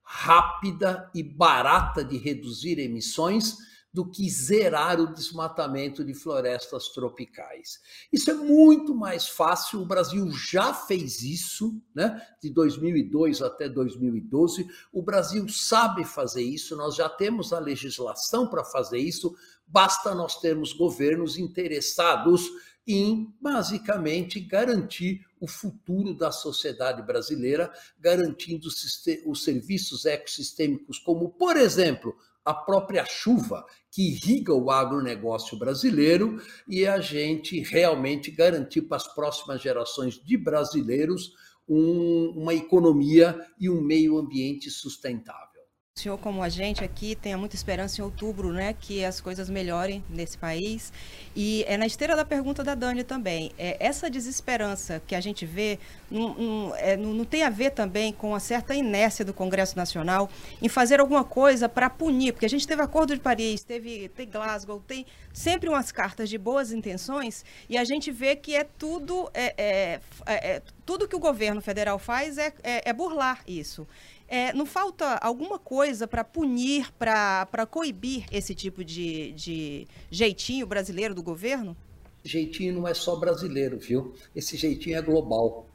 rápida 0.03 1.11
e 1.15 1.23
barata 1.23 2.05
de 2.05 2.19
reduzir 2.19 2.79
emissões 2.79 3.57
do 3.97 4.05
que 4.05 4.29
zerar 4.29 5.01
o 5.01 5.11
desmatamento 5.11 6.05
de 6.05 6.13
florestas 6.13 6.91
tropicais. 6.91 7.81
Isso 8.13 8.31
é 8.31 8.35
muito 8.35 8.95
mais 8.95 9.27
fácil, 9.27 9.81
o 9.81 9.87
Brasil 9.87 10.31
já 10.33 10.75
fez 10.75 11.23
isso, 11.23 11.81
né? 11.95 12.21
de 12.43 12.51
2002 12.51 13.41
até 13.41 13.71
2012. 13.71 14.69
O 14.93 15.01
Brasil 15.01 15.49
sabe 15.49 16.05
fazer 16.05 16.43
isso, 16.43 16.77
nós 16.77 16.95
já 16.95 17.09
temos 17.09 17.55
a 17.55 17.59
legislação 17.59 18.47
para 18.47 18.63
fazer 18.63 18.99
isso, 18.99 19.35
basta 19.67 20.15
nós 20.15 20.39
termos 20.43 20.75
governos 20.75 21.39
interessados 21.39 22.51
em, 22.87 23.35
basicamente, 23.41 24.39
garantir 24.41 25.25
o 25.41 25.49
futuro 25.49 26.13
da 26.13 26.31
sociedade 26.31 27.01
brasileira, 27.01 27.73
garantindo 27.99 28.69
os 28.69 29.43
serviços 29.43 30.05
ecossistêmicos, 30.05 30.99
como, 30.99 31.31
por 31.31 31.57
exemplo, 31.57 32.15
a 32.47 32.55
própria 32.55 33.05
chuva 33.05 33.67
que 33.91 34.11
irriga 34.11 34.55
o 34.55 34.71
agronegócio 34.71 35.59
brasileiro 35.59 36.41
e 36.69 36.87
a 36.87 37.01
gente 37.01 37.61
realmente 37.61 38.31
garantir 38.31 38.83
para 38.83 38.97
as 38.99 39.13
próximas 39.13 39.61
gerações 39.61 40.15
de 40.23 40.37
brasileiros 40.37 41.33
um, 41.69 42.33
uma 42.37 42.55
economia 42.55 43.45
e 43.59 43.69
um 43.69 43.81
meio 43.81 44.17
ambiente 44.17 44.71
sustentável. 44.71 45.56
O 45.99 46.03
senhor, 46.03 46.19
como 46.19 46.43
a 46.43 46.51
gente 46.51 46.85
aqui, 46.85 47.17
tenha 47.17 47.39
muita 47.39 47.57
esperança 47.57 48.03
em 48.03 48.05
outubro, 48.05 48.53
né, 48.53 48.75
que 48.79 49.03
as 49.03 49.19
coisas 49.19 49.49
melhorem 49.49 50.05
nesse 50.11 50.37
país. 50.37 50.93
E 51.35 51.65
é 51.67 51.79
na 51.79 51.87
esteira 51.87 52.15
da 52.15 52.23
pergunta 52.23 52.63
da 52.63 52.75
Dani 52.75 53.03
também. 53.03 53.51
É, 53.57 53.79
essa 53.81 54.11
desesperança 54.11 55.01
que 55.07 55.15
a 55.15 55.23
gente 55.23 55.47
vê 55.47 55.79
não, 56.11 56.35
não, 56.35 56.77
é, 56.77 56.99
não, 56.99 57.15
não, 57.15 57.25
tem 57.25 57.45
a 57.45 57.49
ver 57.49 57.71
também 57.71 58.13
com 58.13 58.29
uma 58.29 58.41
certa 58.41 58.75
inércia 58.75 59.25
do 59.25 59.33
Congresso 59.33 59.75
Nacional 59.75 60.29
em 60.61 60.69
fazer 60.69 61.01
alguma 61.01 61.25
coisa 61.25 61.67
para 61.67 61.89
punir, 61.89 62.33
porque 62.33 62.45
a 62.45 62.51
gente 62.51 62.67
teve 62.67 62.83
Acordo 62.83 63.15
de 63.15 63.21
Paris, 63.23 63.65
teve, 63.65 64.11
tem 64.11 64.29
Glasgow, 64.29 64.83
tem 64.87 65.07
sempre 65.33 65.67
umas 65.67 65.91
cartas 65.91 66.29
de 66.29 66.37
boas 66.37 66.73
intenções 66.73 67.43
e 67.71 67.79
a 67.79 67.85
gente 67.85 68.13
vê 68.13 68.37
que 68.37 68.55
é 68.55 68.65
tudo, 68.65 69.31
é, 69.33 69.55
é, 69.57 70.01
é, 70.27 70.57
é 70.57 70.63
tudo 70.85 71.09
que 71.09 71.17
o 71.17 71.19
governo 71.19 71.63
federal 71.63 71.99
faz 71.99 72.37
é, 72.37 72.53
é, 72.63 72.91
é 72.91 72.93
burlar 72.93 73.43
isso. 73.47 73.87
É, 74.29 74.53
não 74.53 74.67
falta 74.67 75.17
alguma 75.19 75.59
coisa 75.59 76.07
para 76.07 76.25
punir, 76.25 76.93
para 76.93 77.67
coibir 77.71 78.27
esse 78.33 78.55
tipo 78.55 78.85
de, 78.85 79.33
de 79.33 79.87
jeitinho 80.11 80.67
brasileiro 80.67 81.15
do 81.15 81.23
governo? 81.23 81.77
Jeitinho 82.25 82.75
não 82.75 82.89
é 82.89 82.95
só 82.95 83.15
brasileiro, 83.15 83.79
viu? 83.79 84.15
Esse 84.35 84.57
jeitinho 84.57 84.97
é 84.97 85.03
global. 85.03 85.69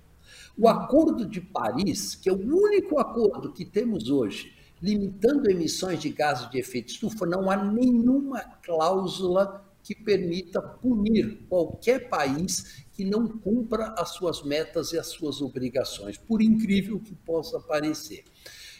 O 0.57 0.67
Acordo 0.67 1.25
de 1.25 1.39
Paris, 1.39 2.15
que 2.15 2.29
é 2.29 2.33
o 2.33 2.35
único 2.35 2.99
acordo 2.99 3.53
que 3.53 3.63
temos 3.63 4.09
hoje, 4.09 4.53
limitando 4.81 5.49
emissões 5.49 6.01
de 6.01 6.09
gases 6.09 6.49
de 6.49 6.59
efeito 6.59 6.89
estufa, 6.89 7.25
não 7.25 7.49
há 7.49 7.55
nenhuma 7.55 8.41
cláusula 8.61 9.63
que 9.83 9.95
permita 9.95 10.61
punir 10.61 11.45
qualquer 11.47 12.09
país 12.09 12.80
que 12.93 13.05
não 13.05 13.27
cumpra 13.27 13.95
as 13.97 14.09
suas 14.09 14.43
metas 14.43 14.91
e 14.91 14.99
as 14.99 15.07
suas 15.07 15.41
obrigações, 15.41 16.17
por 16.17 16.41
incrível 16.41 16.99
que 16.99 17.15
possa 17.15 17.59
parecer. 17.59 18.23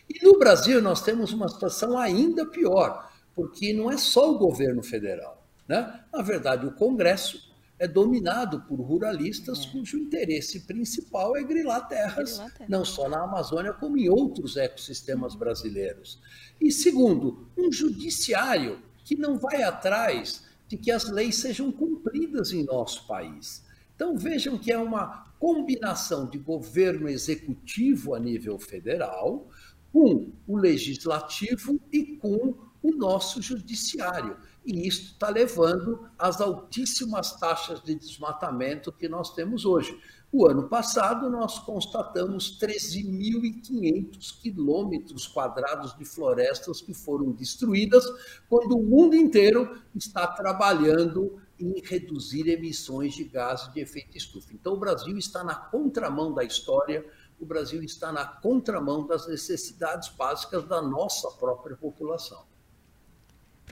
E 0.10 0.26
no 0.26 0.38
Brasil 0.38 0.82
nós 0.82 1.02
temos 1.02 1.32
uma 1.32 1.48
situação 1.48 1.98
ainda 1.98 2.46
pior, 2.46 3.10
porque 3.34 3.74
não 3.74 3.90
é 3.90 3.98
só 3.98 4.32
o 4.32 4.38
governo 4.38 4.84
federal. 4.84 5.48
Né? 5.68 6.04
Na 6.12 6.22
verdade, 6.22 6.66
o 6.66 6.74
Congresso 6.74 7.52
é 7.80 7.88
dominado 7.88 8.62
por 8.62 8.80
ruralistas 8.80 9.66
é. 9.66 9.72
cujo 9.72 9.98
interesse 9.98 10.62
principal 10.62 11.36
é 11.36 11.44
grilar 11.44 11.88
terras, 11.88 12.34
grilar 12.34 12.54
terra. 12.54 12.70
não 12.70 12.86
só 12.86 13.10
na 13.10 13.24
Amazônia, 13.24 13.74
como 13.74 13.98
em 13.98 14.08
outros 14.08 14.56
ecossistemas 14.58 15.34
brasileiros. 15.34 16.20
E 16.60 16.72
segundo, 16.72 17.48
um 17.58 17.72
judiciário 17.72 18.80
que 19.04 19.16
não 19.16 19.40
vai 19.40 19.64
atrás 19.64 20.44
de 20.68 20.78
que 20.78 20.92
as 20.92 21.10
leis 21.10 21.38
sejam 21.38 21.72
cumpridas 21.72 22.54
em 22.54 22.64
nosso 22.64 23.08
país. 23.08 23.64
Então 24.02 24.18
vejam 24.18 24.58
que 24.58 24.72
é 24.72 24.78
uma 24.80 25.32
combinação 25.38 26.28
de 26.28 26.40
governo 26.40 27.08
executivo 27.08 28.16
a 28.16 28.20
nível 28.20 28.58
federal 28.58 29.48
com 29.94 30.34
o 30.48 30.58
legislativo 30.58 31.80
e 31.94 32.18
com 32.18 32.56
o 32.82 32.92
nosso 32.96 33.44
judiciário. 33.44 34.38
E 34.66 34.88
isso 34.88 35.14
está 35.14 35.30
levando 35.30 36.10
às 36.18 36.42
altíssimas 36.42 37.40
taxas 37.40 37.80
de 37.84 37.94
desmatamento 37.94 38.92
que 38.92 39.08
nós 39.08 39.36
temos 39.36 39.66
hoje. 39.66 39.96
O 40.32 40.48
ano 40.48 40.68
passado, 40.68 41.30
nós 41.30 41.60
constatamos 41.60 42.58
13.500 42.60 44.42
quilômetros 44.42 45.28
quadrados 45.28 45.96
de 45.96 46.06
florestas 46.06 46.82
que 46.82 46.94
foram 46.94 47.32
destruídas, 47.34 48.04
quando 48.50 48.80
o 48.80 48.84
mundo 48.84 49.16
inteiro 49.16 49.80
está 49.94 50.26
trabalhando 50.26 51.40
em 51.62 51.80
reduzir 51.82 52.48
emissões 52.48 53.14
de 53.14 53.24
gases 53.24 53.72
de 53.74 53.80
efeito 53.80 54.18
estufa. 54.18 54.54
Então, 54.54 54.74
o 54.74 54.80
Brasil 54.80 55.18
está 55.18 55.44
na 55.44 55.56
contramão 55.56 56.34
da 56.34 56.44
história, 56.44 57.06
o 57.40 57.46
Brasil 57.46 57.82
está 57.84 58.12
na 58.12 58.26
contramão 58.26 59.06
das 59.06 59.28
necessidades 59.28 60.10
básicas 60.10 60.68
da 60.68 60.82
nossa 60.82 61.30
própria 61.32 61.76
população. 61.76 62.44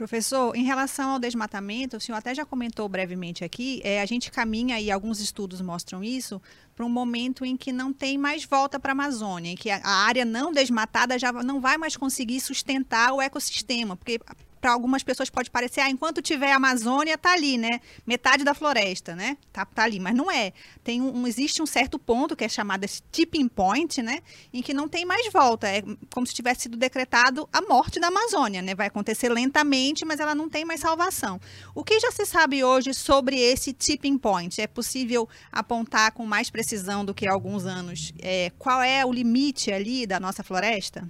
Professor, 0.00 0.56
em 0.56 0.64
relação 0.64 1.10
ao 1.10 1.18
desmatamento, 1.18 1.98
o 1.98 2.00
senhor 2.00 2.16
até 2.16 2.34
já 2.34 2.46
comentou 2.46 2.88
brevemente 2.88 3.44
aqui, 3.44 3.82
é, 3.84 4.00
a 4.00 4.06
gente 4.06 4.30
caminha, 4.30 4.80
e 4.80 4.90
alguns 4.90 5.20
estudos 5.20 5.60
mostram 5.60 6.02
isso, 6.02 6.40
para 6.74 6.86
um 6.86 6.88
momento 6.88 7.44
em 7.44 7.54
que 7.54 7.70
não 7.70 7.92
tem 7.92 8.16
mais 8.16 8.42
volta 8.46 8.80
para 8.80 8.92
a 8.92 8.94
Amazônia, 8.94 9.50
em 9.50 9.56
que 9.56 9.68
a, 9.68 9.76
a 9.84 10.06
área 10.06 10.24
não 10.24 10.52
desmatada 10.52 11.18
já 11.18 11.30
não 11.30 11.60
vai 11.60 11.76
mais 11.76 11.98
conseguir 11.98 12.40
sustentar 12.40 13.12
o 13.12 13.20
ecossistema, 13.20 13.94
porque 13.94 14.18
para 14.60 14.72
algumas 14.72 15.02
pessoas 15.02 15.30
pode 15.30 15.50
parecer, 15.50 15.80
ah, 15.80 15.90
enquanto 15.90 16.20
tiver 16.20 16.52
Amazônia, 16.52 17.16
tá 17.16 17.32
ali, 17.32 17.56
né? 17.56 17.80
Metade 18.06 18.44
da 18.44 18.52
floresta, 18.52 19.16
né? 19.16 19.38
Tá, 19.52 19.64
tá 19.64 19.84
ali, 19.84 19.98
mas 19.98 20.14
não 20.14 20.30
é. 20.30 20.52
Tem 20.84 21.00
um, 21.00 21.26
existe 21.26 21.62
um 21.62 21.66
certo 21.66 21.98
ponto 21.98 22.36
que 22.36 22.44
é 22.44 22.48
chamado 22.48 22.84
esse 22.84 23.02
tipping 23.10 23.48
point, 23.48 24.02
né? 24.02 24.20
Em 24.52 24.60
que 24.60 24.74
não 24.74 24.88
tem 24.88 25.06
mais 25.06 25.32
volta. 25.32 25.66
É 25.66 25.82
como 26.12 26.26
se 26.26 26.34
tivesse 26.34 26.62
sido 26.62 26.76
decretado 26.76 27.48
a 27.52 27.62
morte 27.62 27.98
da 27.98 28.08
Amazônia, 28.08 28.60
né? 28.60 28.74
Vai 28.74 28.88
acontecer 28.88 29.30
lentamente, 29.30 30.04
mas 30.04 30.20
ela 30.20 30.34
não 30.34 30.48
tem 30.48 30.64
mais 30.64 30.80
salvação. 30.80 31.40
O 31.74 31.82
que 31.82 31.98
já 31.98 32.10
se 32.10 32.26
sabe 32.26 32.62
hoje 32.62 32.92
sobre 32.92 33.38
esse 33.38 33.72
tipping 33.72 34.18
point? 34.18 34.60
É 34.60 34.66
possível 34.66 35.28
apontar 35.50 36.12
com 36.12 36.26
mais 36.26 36.50
precisão 36.50 37.04
do 37.04 37.14
que 37.14 37.26
há 37.26 37.32
alguns 37.32 37.64
anos? 37.64 38.12
É, 38.20 38.52
qual 38.58 38.82
é 38.82 39.04
o 39.06 39.12
limite 39.12 39.72
ali 39.72 40.06
da 40.06 40.20
nossa 40.20 40.42
floresta? 40.42 41.08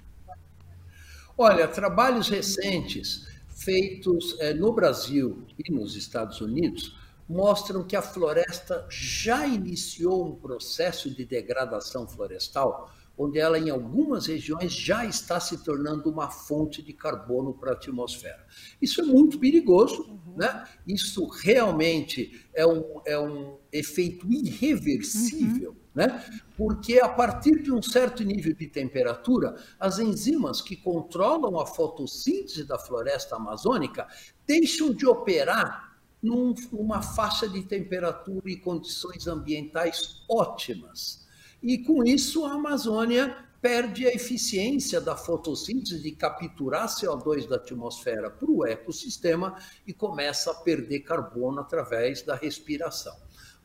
Olha, 1.36 1.66
trabalhos 1.66 2.28
recentes 2.28 3.29
feitos 3.64 4.36
é, 4.40 4.54
no 4.54 4.72
Brasil 4.72 5.44
e 5.58 5.72
nos 5.72 5.96
Estados 5.96 6.40
Unidos 6.40 6.96
mostram 7.28 7.84
que 7.84 7.94
a 7.94 8.02
floresta 8.02 8.86
já 8.90 9.46
iniciou 9.46 10.26
um 10.26 10.34
processo 10.34 11.08
de 11.08 11.24
degradação 11.24 12.08
florestal, 12.08 12.90
onde 13.16 13.38
ela, 13.38 13.58
em 13.58 13.70
algumas 13.70 14.26
regiões, 14.26 14.72
já 14.72 15.04
está 15.04 15.38
se 15.38 15.62
tornando 15.62 16.10
uma 16.10 16.28
fonte 16.28 16.82
de 16.82 16.92
carbono 16.92 17.54
para 17.54 17.70
a 17.70 17.74
atmosfera. 17.74 18.44
Isso 18.82 19.00
é 19.00 19.04
muito 19.04 19.38
perigoso, 19.38 20.02
uhum. 20.02 20.36
né? 20.36 20.66
isso 20.86 21.28
realmente 21.28 22.46
é 22.52 22.66
um, 22.66 23.00
é 23.06 23.18
um 23.18 23.58
efeito 23.70 24.26
irreversível. 24.26 25.70
Uhum 25.72 25.79
né? 25.94 26.24
Porque 26.56 27.00
a 27.00 27.08
partir 27.08 27.62
de 27.62 27.72
um 27.72 27.82
certo 27.82 28.22
nível 28.22 28.54
de 28.54 28.66
temperatura, 28.66 29.56
as 29.78 29.98
enzimas 29.98 30.60
que 30.60 30.76
controlam 30.76 31.58
a 31.58 31.66
fotossíntese 31.66 32.64
da 32.64 32.78
floresta 32.78 33.36
amazônica 33.36 34.06
deixam 34.46 34.94
de 34.94 35.06
operar 35.06 35.90
numa 36.22 37.00
faixa 37.00 37.48
de 37.48 37.62
temperatura 37.62 38.50
e 38.50 38.56
condições 38.56 39.26
ambientais 39.26 40.22
ótimas. 40.28 41.26
E 41.62 41.78
com 41.78 42.04
isso 42.04 42.44
a 42.44 42.52
Amazônia 42.52 43.36
perde 43.60 44.06
a 44.06 44.14
eficiência 44.14 45.00
da 45.00 45.16
fotossíntese 45.16 46.02
de 46.02 46.12
capturar 46.12 46.88
CO2 46.88 47.46
da 47.46 47.56
atmosfera 47.56 48.30
para 48.30 48.50
o 48.50 48.66
ecossistema 48.66 49.56
e 49.86 49.92
começa 49.92 50.50
a 50.50 50.54
perder 50.54 51.00
carbono 51.00 51.60
através 51.60 52.22
da 52.22 52.34
respiração. 52.34 53.14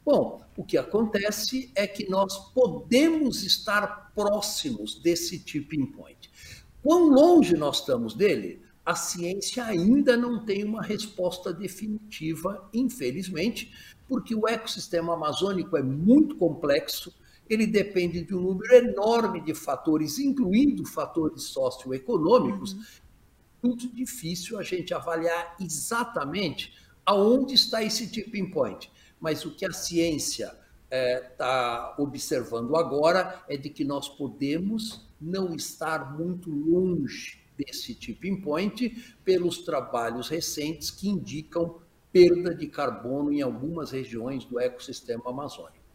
Bom, 0.06 0.42
o 0.56 0.64
que 0.64 0.78
acontece 0.78 1.72
é 1.76 1.88
que 1.88 2.08
nós 2.10 2.52
podemos 2.54 3.44
estar 3.44 4.12
próximos 4.14 5.02
desse 5.02 5.40
tipping 5.40 5.88
point. 5.88 6.30
Quão 6.84 7.10
longe 7.10 7.56
nós 7.56 7.80
estamos 7.80 8.14
dele? 8.14 8.64
a 8.86 8.94
ciência 8.94 9.66
ainda 9.66 10.16
não 10.16 10.46
tem 10.46 10.64
uma 10.64 10.84
resposta 10.84 11.52
definitiva, 11.52 12.70
infelizmente, 12.72 13.74
porque 14.08 14.36
o 14.36 14.48
ecossistema 14.48 15.16
amazônico 15.16 15.76
é 15.76 15.82
muito 15.82 16.36
complexo, 16.36 17.12
ele 17.50 17.66
depende 17.66 18.24
de 18.24 18.36
um 18.36 18.42
número 18.42 18.74
enorme 18.76 19.42
de 19.42 19.56
fatores, 19.56 20.20
incluindo 20.20 20.86
fatores 20.86 21.44
socioeconômicos. 21.44 22.74
Uhum. 22.74 22.84
Muito 23.64 23.92
difícil 23.94 24.60
a 24.60 24.64
gente 24.64 24.94
avaliar 24.94 25.56
exatamente 25.60 26.74
aonde 27.04 27.56
está 27.56 27.84
esse 27.84 28.08
tipping 28.08 28.52
point. 28.52 28.92
Mas 29.20 29.46
o 29.46 29.52
que 29.52 29.66
a 29.66 29.72
ciência 29.72 30.56
está 30.92 31.96
é, 31.98 32.02
observando 32.02 32.76
agora 32.76 33.44
é 33.48 33.58
de 33.58 33.70
que 33.70 33.84
nós 33.84 34.08
podemos 34.08 35.06
não 35.20 35.56
estar 35.56 36.18
muito 36.18 36.50
longe 36.50 37.44
desse 37.58 37.96
tipping 37.96 38.42
point 38.42 38.90
pelos 39.24 39.60
trabalhos 39.60 40.30
recentes 40.30 40.92
que 40.92 41.10
indicam 41.10 41.80
perda 42.12 42.54
de 42.54 42.68
carbono 42.68 43.32
em 43.32 43.42
algumas 43.42 43.92
regiões 43.92 44.46
do 44.46 44.60
ecossistema 44.60 45.30
amazônico. 45.30 45.86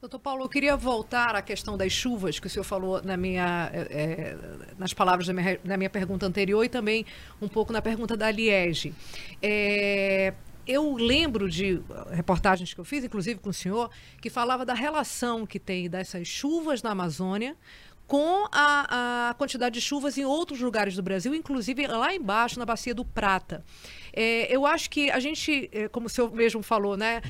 Doutor 0.00 0.18
Paulo, 0.18 0.44
eu 0.44 0.48
queria 0.48 0.76
voltar 0.76 1.36
à 1.36 1.42
questão 1.42 1.76
das 1.76 1.92
chuvas 1.92 2.40
que 2.40 2.48
o 2.48 2.50
senhor 2.50 2.64
falou 2.64 3.00
na 3.04 3.16
minha, 3.16 3.70
é, 3.72 4.36
nas 4.76 4.92
palavras 4.92 5.28
da 5.28 5.32
minha, 5.32 5.60
na 5.62 5.76
minha 5.76 5.88
pergunta 5.88 6.26
anterior 6.26 6.64
e 6.64 6.68
também 6.68 7.06
um 7.40 7.46
pouco 7.46 7.72
na 7.72 7.80
pergunta 7.80 8.16
da 8.16 8.28
Liege. 8.28 8.92
É, 9.40 10.34
eu 10.66 10.94
lembro 10.94 11.48
de 11.48 11.80
reportagens 12.10 12.72
que 12.72 12.80
eu 12.80 12.84
fiz, 12.84 13.04
inclusive 13.04 13.40
com 13.40 13.50
o 13.50 13.52
senhor, 13.52 13.90
que 14.20 14.30
falava 14.30 14.64
da 14.64 14.74
relação 14.74 15.46
que 15.46 15.58
tem 15.58 15.88
dessas 15.88 16.26
chuvas 16.26 16.82
na 16.82 16.90
Amazônia 16.90 17.56
com 18.06 18.46
a, 18.52 19.30
a, 19.30 19.34
quantidade 19.34 19.74
de 19.76 19.80
chuvas 19.80 20.18
em 20.18 20.24
outros 20.26 20.60
lugares 20.60 20.94
do 20.94 21.02
Brasil, 21.02 21.34
inclusive 21.34 21.86
lá 21.86 22.14
embaixo, 22.14 22.58
na 22.58 22.66
Bacia 22.66 22.94
do 22.94 23.06
Prata. 23.06 23.64
É, 24.12 24.54
eu 24.54 24.66
acho 24.66 24.90
que 24.90 25.10
a 25.10 25.18
gente, 25.18 25.70
é, 25.72 25.88
como 25.88 26.08
o 26.08 26.10
senhor 26.10 26.30
mesmo 26.30 26.62
falou, 26.62 26.94
né, 26.94 27.22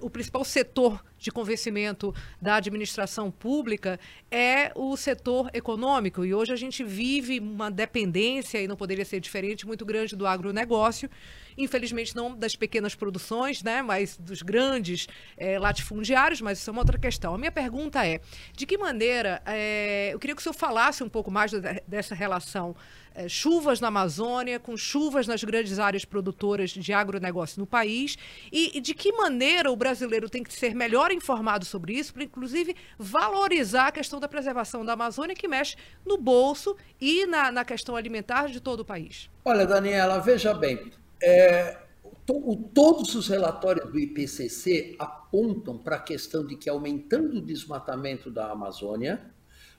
o 0.00 0.08
principal 0.08 0.42
setor 0.44 1.04
de 1.18 1.30
convencimento 1.30 2.14
da 2.40 2.56
administração 2.56 3.30
pública 3.30 3.98
é 4.30 4.72
o 4.74 4.96
setor 4.96 5.50
econômico. 5.52 6.24
E 6.24 6.32
hoje 6.32 6.52
a 6.52 6.56
gente 6.56 6.84
vive 6.84 7.40
uma 7.40 7.70
dependência, 7.70 8.60
e 8.60 8.68
não 8.68 8.76
poderia 8.76 9.04
ser 9.04 9.20
diferente, 9.20 9.66
muito 9.66 9.84
grande 9.84 10.14
do 10.14 10.26
agronegócio 10.26 11.10
infelizmente 11.58 12.14
não 12.14 12.34
das 12.34 12.54
pequenas 12.54 12.94
produções, 12.94 13.62
né, 13.62 13.82
mas 13.82 14.16
dos 14.16 14.42
grandes 14.42 15.08
é, 15.36 15.58
latifundiários, 15.58 16.40
mas 16.40 16.58
isso 16.58 16.70
é 16.70 16.72
uma 16.72 16.82
outra 16.82 16.96
questão. 16.96 17.34
A 17.34 17.38
minha 17.38 17.50
pergunta 17.50 18.06
é, 18.06 18.20
de 18.56 18.64
que 18.64 18.78
maneira, 18.78 19.42
é, 19.44 20.10
eu 20.12 20.18
queria 20.20 20.36
que 20.36 20.40
o 20.40 20.42
senhor 20.42 20.54
falasse 20.54 21.02
um 21.02 21.08
pouco 21.08 21.30
mais 21.30 21.50
dessa 21.86 22.14
relação 22.14 22.76
é, 23.14 23.28
chuvas 23.28 23.80
na 23.80 23.88
Amazônia, 23.88 24.60
com 24.60 24.76
chuvas 24.76 25.26
nas 25.26 25.42
grandes 25.42 25.80
áreas 25.80 26.04
produtoras 26.04 26.70
de 26.70 26.92
agronegócio 26.92 27.58
no 27.58 27.66
país, 27.66 28.16
e, 28.52 28.78
e, 28.78 28.80
de 28.80 28.94
que 28.94 29.10
maneira 29.12 29.72
o 29.72 29.76
brasileiro 29.76 30.30
tem 30.30 30.44
que 30.44 30.54
ser 30.54 30.74
melhor 30.74 31.07
informado 31.14 31.64
sobre 31.64 31.94
isso, 31.94 32.12
para 32.12 32.24
inclusive 32.24 32.74
valorizar 32.98 33.88
a 33.88 33.92
questão 33.92 34.20
da 34.20 34.28
preservação 34.28 34.84
da 34.84 34.92
Amazônia, 34.92 35.34
que 35.34 35.48
mexe 35.48 35.76
no 36.04 36.16
bolso 36.16 36.76
e 37.00 37.26
na, 37.26 37.50
na 37.52 37.64
questão 37.64 37.96
alimentar 37.96 38.46
de 38.48 38.60
todo 38.60 38.80
o 38.80 38.84
país. 38.84 39.30
Olha, 39.44 39.66
Daniela, 39.66 40.18
veja 40.18 40.54
bem, 40.54 40.90
é, 41.22 41.78
to, 42.26 42.56
todos 42.74 43.14
os 43.14 43.28
relatórios 43.28 43.90
do 43.90 43.98
IPCC 43.98 44.96
apontam 44.98 45.78
para 45.78 45.96
a 45.96 46.00
questão 46.00 46.46
de 46.46 46.56
que, 46.56 46.68
aumentando 46.68 47.38
o 47.38 47.42
desmatamento 47.42 48.30
da 48.30 48.50
Amazônia, 48.50 49.20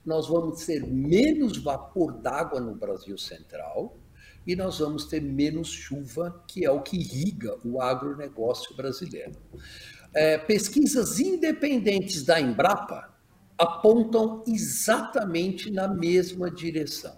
nós 0.06 0.28
vamos 0.28 0.66
ter 0.66 0.86
menos 0.86 1.58
vapor 1.58 2.14
d'água 2.14 2.60
no 2.60 2.74
Brasil 2.74 3.18
Central 3.18 3.96
e 4.48 4.56
nós 4.56 4.80
vamos 4.80 5.06
ter 5.06 5.22
menos 5.22 5.68
chuva, 5.68 6.44
que 6.48 6.66
é 6.66 6.72
o 6.72 6.82
que 6.82 6.98
irriga 6.98 7.58
o 7.64 7.82
agronegócio 7.82 8.76
brasileiro. 8.76 9.34
É, 10.14 10.38
pesquisas 10.38 11.20
independentes 11.20 12.24
da 12.24 12.40
Embrapa 12.40 13.14
apontam 13.58 14.44
exatamente 14.48 15.70
na 15.70 15.88
mesma 15.88 16.50
direção. 16.50 17.18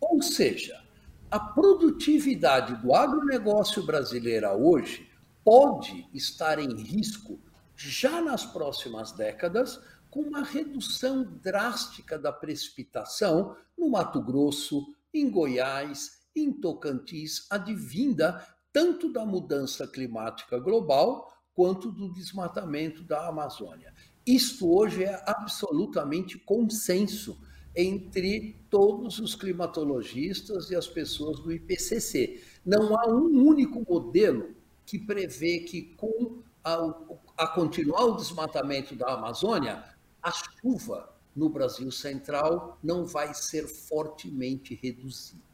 Ou 0.00 0.22
seja, 0.22 0.82
a 1.30 1.38
produtividade 1.38 2.76
do 2.76 2.94
agronegócio 2.94 3.84
brasileiro 3.84 4.48
hoje 4.50 5.08
pode 5.44 6.08
estar 6.14 6.58
em 6.58 6.74
risco 6.74 7.38
já 7.76 8.20
nas 8.20 8.46
próximas 8.46 9.12
décadas, 9.12 9.80
com 10.10 10.20
uma 10.20 10.44
redução 10.44 11.24
drástica 11.42 12.16
da 12.18 12.32
precipitação 12.32 13.56
no 13.76 13.90
Mato 13.90 14.22
Grosso, 14.22 14.94
em 15.12 15.28
Goiás, 15.28 16.22
em 16.34 16.52
Tocantins, 16.52 17.46
advinda 17.50 18.46
tanto 18.72 19.12
da 19.12 19.24
mudança 19.26 19.86
climática 19.86 20.58
global 20.58 21.33
quanto 21.54 21.90
do 21.90 22.12
desmatamento 22.12 23.02
da 23.02 23.28
Amazônia. 23.28 23.92
Isto 24.26 24.74
hoje 24.74 25.04
é 25.04 25.22
absolutamente 25.26 26.38
consenso 26.38 27.38
entre 27.76 28.56
todos 28.70 29.18
os 29.18 29.34
climatologistas 29.34 30.70
e 30.70 30.76
as 30.76 30.86
pessoas 30.86 31.40
do 31.40 31.52
IPCC. 31.52 32.42
Não 32.64 32.98
há 32.98 33.08
um 33.08 33.46
único 33.46 33.84
modelo 33.88 34.54
que 34.86 34.98
prevê 34.98 35.60
que, 35.60 35.82
com 35.96 36.42
a, 36.62 36.94
a 37.36 37.46
continuar 37.48 38.04
o 38.04 38.16
desmatamento 38.16 38.94
da 38.94 39.14
Amazônia, 39.14 39.84
a 40.22 40.30
chuva 40.30 41.12
no 41.34 41.48
Brasil 41.48 41.90
Central 41.90 42.78
não 42.82 43.04
vai 43.04 43.34
ser 43.34 43.66
fortemente 43.66 44.74
reduzida. 44.74 45.53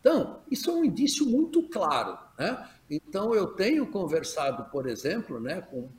Então, 0.00 0.42
isso 0.50 0.70
é 0.70 0.74
um 0.74 0.84
indício 0.84 1.26
muito 1.26 1.62
claro. 1.68 2.18
Né? 2.38 2.68
Então, 2.88 3.34
eu 3.34 3.48
tenho 3.48 3.86
conversado, 3.86 4.70
por 4.70 4.88
exemplo, 4.88 5.38
né, 5.38 5.60
com 5.60 5.90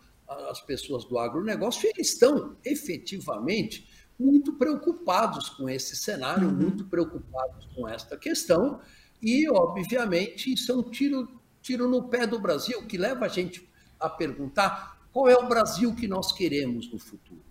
as 0.49 0.61
pessoas 0.61 1.05
do 1.05 1.17
agronegócio, 1.17 1.85
e 1.85 1.91
eles 1.91 2.13
estão 2.13 2.55
efetivamente 2.63 3.87
muito 4.17 4.53
preocupados 4.53 5.49
com 5.49 5.69
esse 5.69 5.95
cenário, 5.95 6.47
uhum. 6.47 6.53
muito 6.53 6.85
preocupados 6.85 7.65
com 7.75 7.87
esta 7.87 8.17
questão, 8.17 8.79
e, 9.21 9.49
obviamente, 9.49 10.53
isso 10.53 10.71
é 10.71 10.75
um 10.75 10.83
tiro, 10.83 11.27
tiro 11.61 11.87
no 11.87 12.07
pé 12.07 12.25
do 12.25 12.39
Brasil, 12.39 12.85
que 12.87 12.97
leva 12.97 13.25
a 13.25 13.27
gente 13.27 13.69
a 13.99 14.09
perguntar 14.09 14.99
qual 15.11 15.27
é 15.27 15.35
o 15.35 15.47
Brasil 15.47 15.93
que 15.93 16.07
nós 16.07 16.31
queremos 16.31 16.91
no 16.91 16.97
futuro. 16.97 17.43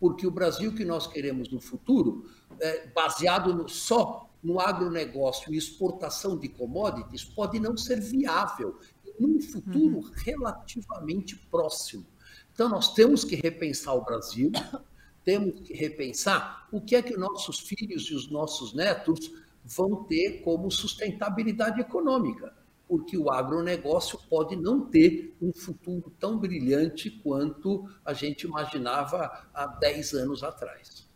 Porque 0.00 0.26
o 0.26 0.30
Brasil 0.30 0.74
que 0.74 0.84
nós 0.84 1.06
queremos 1.06 1.50
no 1.50 1.60
futuro, 1.60 2.28
é, 2.60 2.88
baseado 2.88 3.54
no, 3.54 3.68
só 3.68 4.27
no 4.42 4.60
agronegócio 4.60 5.52
e 5.52 5.56
exportação 5.56 6.38
de 6.38 6.48
commodities, 6.48 7.24
pode 7.24 7.58
não 7.58 7.76
ser 7.76 8.00
viável 8.00 8.78
num 9.18 9.40
futuro 9.40 9.98
uhum. 9.98 10.12
relativamente 10.16 11.36
próximo. 11.50 12.06
Então, 12.52 12.68
nós 12.68 12.94
temos 12.94 13.24
que 13.24 13.36
repensar 13.36 13.94
o 13.94 14.04
Brasil, 14.04 14.50
temos 15.24 15.60
que 15.60 15.74
repensar 15.74 16.68
o 16.72 16.80
que 16.80 16.96
é 16.96 17.02
que 17.02 17.16
nossos 17.16 17.60
filhos 17.60 18.04
e 18.04 18.14
os 18.14 18.30
nossos 18.30 18.72
netos 18.74 19.30
vão 19.64 20.04
ter 20.04 20.40
como 20.42 20.70
sustentabilidade 20.70 21.80
econômica, 21.80 22.54
porque 22.86 23.18
o 23.18 23.30
agronegócio 23.30 24.18
pode 24.30 24.56
não 24.56 24.80
ter 24.80 25.36
um 25.42 25.52
futuro 25.52 26.10
tão 26.18 26.38
brilhante 26.38 27.10
quanto 27.10 27.88
a 28.04 28.14
gente 28.14 28.46
imaginava 28.46 29.46
há 29.52 29.66
10 29.66 30.14
anos 30.14 30.42
atrás. 30.42 31.06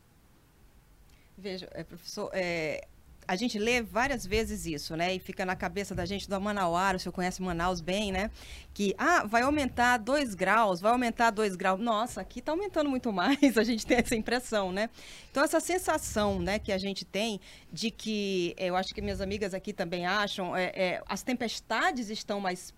Veja, 1.36 1.68
é, 1.72 1.82
professor, 1.82 2.30
é, 2.32 2.86
a 3.26 3.36
gente 3.36 3.58
lê 3.58 3.80
várias 3.82 4.26
vezes 4.26 4.66
isso, 4.66 4.96
né? 4.96 5.14
E 5.14 5.18
fica 5.18 5.44
na 5.44 5.54
cabeça 5.54 5.94
da 5.94 6.04
gente 6.04 6.28
do 6.28 6.40
Manauara, 6.40 6.96
o 6.96 7.00
senhor 7.00 7.12
conhece 7.12 7.40
Manaus 7.40 7.80
bem, 7.80 8.10
né? 8.10 8.30
Que, 8.74 8.94
ah, 8.98 9.24
vai 9.24 9.42
aumentar 9.42 9.98
dois 9.98 10.34
graus, 10.34 10.80
vai 10.80 10.92
aumentar 10.92 11.30
dois 11.30 11.54
graus. 11.54 11.78
Nossa, 11.78 12.20
aqui 12.20 12.40
está 12.40 12.52
aumentando 12.52 12.90
muito 12.90 13.12
mais, 13.12 13.56
a 13.58 13.62
gente 13.62 13.86
tem 13.86 13.98
essa 13.98 14.16
impressão, 14.16 14.72
né? 14.72 14.90
Então, 15.30 15.42
essa 15.42 15.60
sensação, 15.60 16.40
né, 16.40 16.58
que 16.58 16.72
a 16.72 16.78
gente 16.78 17.04
tem 17.04 17.40
de 17.72 17.90
que, 17.90 18.54
eu 18.58 18.76
acho 18.76 18.94
que 18.94 19.00
minhas 19.00 19.20
amigas 19.20 19.54
aqui 19.54 19.72
também 19.72 20.04
acham, 20.04 20.54
é, 20.54 20.72
é 20.74 21.02
as 21.06 21.22
tempestades 21.22 22.10
estão 22.10 22.38
mais 22.38 22.74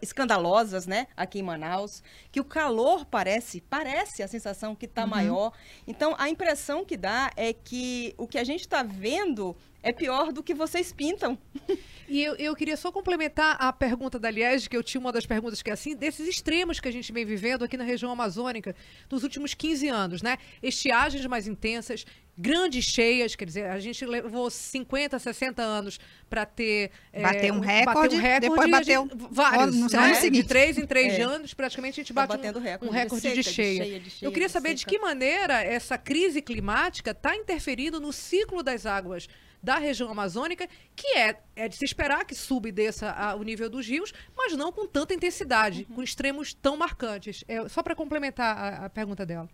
escandalosas, 0.00 0.86
né, 0.86 1.08
aqui 1.16 1.40
em 1.40 1.42
Manaus, 1.42 2.02
que 2.30 2.40
o 2.40 2.44
calor 2.44 3.04
parece, 3.04 3.60
parece 3.60 4.22
a 4.22 4.28
sensação 4.28 4.74
que 4.76 4.86
está 4.86 5.02
uhum. 5.02 5.10
maior. 5.10 5.52
Então, 5.86 6.14
a 6.18 6.28
impressão 6.28 6.84
que 6.84 6.96
dá 6.96 7.32
é 7.36 7.52
que 7.52 8.14
o 8.16 8.26
que 8.26 8.38
a 8.38 8.44
gente 8.44 8.60
está 8.60 8.82
vendo 8.82 9.21
vendo 9.22 9.56
é 9.82 9.92
pior 9.92 10.32
do 10.32 10.42
que 10.42 10.54
vocês 10.54 10.92
pintam. 10.92 11.38
E 12.08 12.22
eu, 12.22 12.34
eu 12.36 12.54
queria 12.54 12.76
só 12.76 12.92
complementar 12.92 13.56
a 13.58 13.72
pergunta 13.72 14.18
da 14.18 14.30
Liege, 14.30 14.68
que 14.68 14.76
eu 14.76 14.82
tinha 14.82 15.00
uma 15.00 15.12
das 15.12 15.24
perguntas 15.24 15.62
que 15.62 15.70
é 15.70 15.72
assim, 15.72 15.96
desses 15.96 16.28
extremos 16.28 16.78
que 16.78 16.88
a 16.88 16.92
gente 16.92 17.10
vem 17.10 17.24
vivendo 17.24 17.64
aqui 17.64 17.76
na 17.76 17.84
região 17.84 18.10
amazônica 18.10 18.76
nos 19.10 19.22
últimos 19.22 19.54
15 19.54 19.88
anos, 19.88 20.20
né? 20.20 20.36
Estiagens 20.62 21.24
mais 21.26 21.48
intensas, 21.48 22.04
grandes 22.36 22.84
cheias, 22.84 23.34
quer 23.34 23.44
dizer, 23.44 23.66
a 23.66 23.78
gente 23.78 24.04
levou 24.04 24.50
50, 24.50 25.18
60 25.18 25.62
anos 25.62 25.98
para 26.28 26.44
ter... 26.44 26.90
Bater 27.14 27.46
é, 27.46 27.52
um 27.52 27.60
recorde, 27.60 28.16
um 28.16 28.20
recorde 28.20 28.40
depois 28.40 28.70
bateu... 28.70 29.02
Gente, 29.10 29.28
vários, 29.30 29.76
no 29.76 29.88
né? 29.88 30.30
De 30.30 30.44
três 30.44 30.78
em 30.78 30.86
três 30.86 31.14
é. 31.14 31.22
anos, 31.22 31.54
praticamente 31.54 32.00
a 32.00 32.02
gente 32.02 32.12
tá 32.12 32.26
bate 32.26 32.46
um, 32.46 32.60
recorde, 32.60 32.90
um 32.90 32.92
recorde 32.92 33.22
de, 33.22 33.28
seca, 33.28 33.42
de, 33.42 33.54
cheia. 33.54 33.84
de, 33.84 33.88
cheia. 33.88 34.00
de, 34.00 34.10
cheia. 34.10 34.28
Eu 34.28 34.32
queria 34.32 34.48
saber 34.48 34.74
de 34.74 34.84
que 34.84 34.98
maneira 34.98 35.62
essa 35.62 35.96
crise 35.96 36.42
climática 36.42 37.12
está 37.12 37.36
interferindo 37.36 38.00
no 38.00 38.12
ciclo 38.12 38.62
das 38.62 38.86
águas 38.86 39.28
da 39.62 39.78
região 39.78 40.10
amazônica, 40.10 40.68
que 40.96 41.06
é, 41.16 41.40
é 41.54 41.68
de 41.68 41.76
se 41.76 41.84
esperar 41.84 42.24
que 42.24 42.34
suba 42.34 42.68
e 42.68 42.72
desça 42.72 43.10
a, 43.10 43.34
o 43.34 43.42
nível 43.42 43.70
dos 43.70 43.86
rios, 43.86 44.12
mas 44.36 44.56
não 44.56 44.72
com 44.72 44.86
tanta 44.86 45.14
intensidade, 45.14 45.86
uhum. 45.88 45.96
com 45.96 46.02
extremos 46.02 46.52
tão 46.52 46.76
marcantes. 46.76 47.44
É, 47.46 47.68
só 47.68 47.82
para 47.82 47.94
complementar 47.94 48.56
a, 48.56 48.86
a, 48.86 48.90
pergunta 48.90 49.24
dela. 49.24 49.48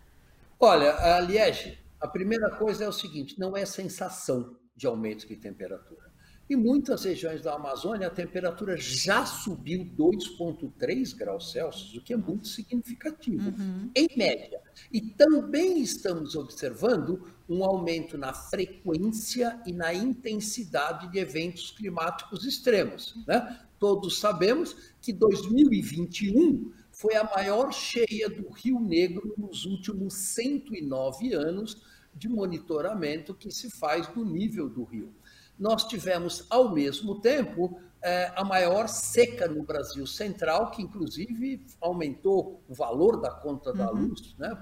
Olha, 0.59 0.94
a 0.94 1.21
Liege, 1.21 1.79
a 2.01 2.09
primeira 2.09 2.51
coisa 2.51 2.85
é 2.85 2.88
o 2.88 2.92
seguinte: 2.92 3.38
não 3.38 3.57
é 3.57 3.66
sensação 3.66 4.57
de 4.75 4.87
aumento 4.87 5.27
de 5.27 5.37
temperatura. 5.37 6.09
Em 6.49 6.57
muitas 6.57 7.05
regiões 7.05 7.42
da 7.42 7.55
Amazônia, 7.55 8.07
a 8.07 8.11
temperatura 8.11 8.75
já 8.79 9.27
subiu 9.27 9.85
2,3 9.85 11.14
graus 11.14 11.53
Celsius, 11.53 11.94
o 11.94 12.01
que 12.01 12.14
é 12.14 12.16
muito 12.16 12.49
significativo, 12.49 13.51
uhum. 13.51 13.90
em 13.94 14.09
média. 14.16 14.59
E 14.90 15.03
também 15.03 15.83
estamos 15.83 16.35
observando 16.35 17.23
um 17.48 17.64
aumento 17.64 18.18
na 18.18 18.32
frequência 18.32 19.61
e 19.66 19.72
na 19.72 19.94
intensidade 19.94 21.11
de 21.11 21.18
eventos 21.18 21.70
climáticos 21.70 22.44
extremos. 22.44 23.14
Né? 23.26 23.61
Todos 23.78 24.18
sabemos 24.18 24.76
que 25.00 25.12
2021 25.12 26.72
foi 26.92 27.14
a 27.14 27.24
maior 27.24 27.72
cheia 27.72 28.28
do 28.28 28.50
Rio 28.50 28.80
Negro 28.80 29.34
nos 29.38 29.64
últimos 29.64 30.14
109 30.14 31.32
anos 31.32 31.80
de 32.14 32.28
monitoramento 32.28 33.34
que 33.34 33.50
se 33.50 33.70
faz 33.70 34.08
do 34.08 34.24
nível 34.24 34.68
do 34.68 34.84
rio 34.84 35.14
nós 35.58 35.84
tivemos, 35.84 36.46
ao 36.48 36.72
mesmo 36.72 37.20
tempo, 37.20 37.80
é, 38.00 38.32
a 38.37 38.44
maior 38.44 38.87
seca 38.87 39.48
no 39.48 39.64
Brasil 39.64 40.06
Central, 40.06 40.70
que 40.70 40.80
inclusive 40.80 41.66
aumentou 41.80 42.62
o 42.68 42.74
valor 42.74 43.20
da 43.20 43.30
conta 43.30 43.72
da 43.72 43.90
uhum. 43.90 44.08
luz 44.08 44.37
né, 44.38 44.56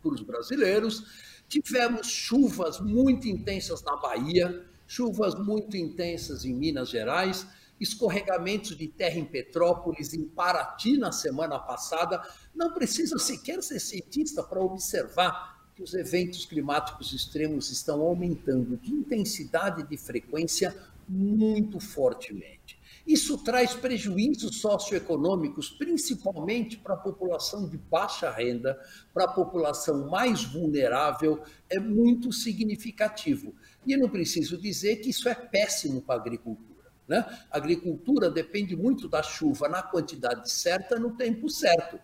para 0.00 0.14
os 0.14 0.22
brasileiros. 0.22 1.29
Tivemos 1.50 2.06
chuvas 2.06 2.78
muito 2.78 3.26
intensas 3.26 3.82
na 3.82 3.96
Bahia, 3.96 4.64
chuvas 4.86 5.34
muito 5.34 5.76
intensas 5.76 6.44
em 6.44 6.54
Minas 6.54 6.90
Gerais, 6.90 7.44
escorregamentos 7.80 8.76
de 8.76 8.86
terra 8.86 9.18
em 9.18 9.24
Petrópolis, 9.24 10.14
em 10.14 10.28
Paraty 10.28 10.96
na 10.96 11.10
semana 11.10 11.58
passada. 11.58 12.22
Não 12.54 12.72
precisa 12.72 13.18
sequer 13.18 13.60
ser 13.64 13.80
cientista 13.80 14.44
para 14.44 14.60
observar 14.60 15.72
que 15.74 15.82
os 15.82 15.92
eventos 15.92 16.46
climáticos 16.46 17.12
extremos 17.12 17.68
estão 17.68 18.00
aumentando 18.00 18.76
de 18.76 18.92
intensidade 18.92 19.80
e 19.80 19.86
de 19.88 19.96
frequência 19.96 20.72
muito 21.08 21.80
fortemente. 21.80 22.79
Isso 23.06 23.38
traz 23.38 23.74
prejuízos 23.74 24.60
socioeconômicos, 24.60 25.70
principalmente 25.70 26.76
para 26.76 26.94
a 26.94 26.98
população 26.98 27.68
de 27.68 27.76
baixa 27.76 28.30
renda, 28.30 28.78
para 29.12 29.24
a 29.24 29.32
população 29.32 30.08
mais 30.08 30.44
vulnerável, 30.44 31.42
é 31.68 31.78
muito 31.78 32.32
significativo. 32.32 33.54
E 33.86 33.96
não 33.96 34.08
preciso 34.08 34.58
dizer 34.58 34.96
que 34.96 35.10
isso 35.10 35.28
é 35.28 35.34
péssimo 35.34 36.02
para 36.02 36.16
a 36.16 36.18
agricultura. 36.18 36.70
Né? 37.08 37.26
A 37.50 37.56
agricultura 37.56 38.30
depende 38.30 38.76
muito 38.76 39.08
da 39.08 39.22
chuva 39.22 39.68
na 39.68 39.82
quantidade 39.82 40.50
certa, 40.50 40.98
no 40.98 41.16
tempo 41.16 41.48
certo. 41.48 41.98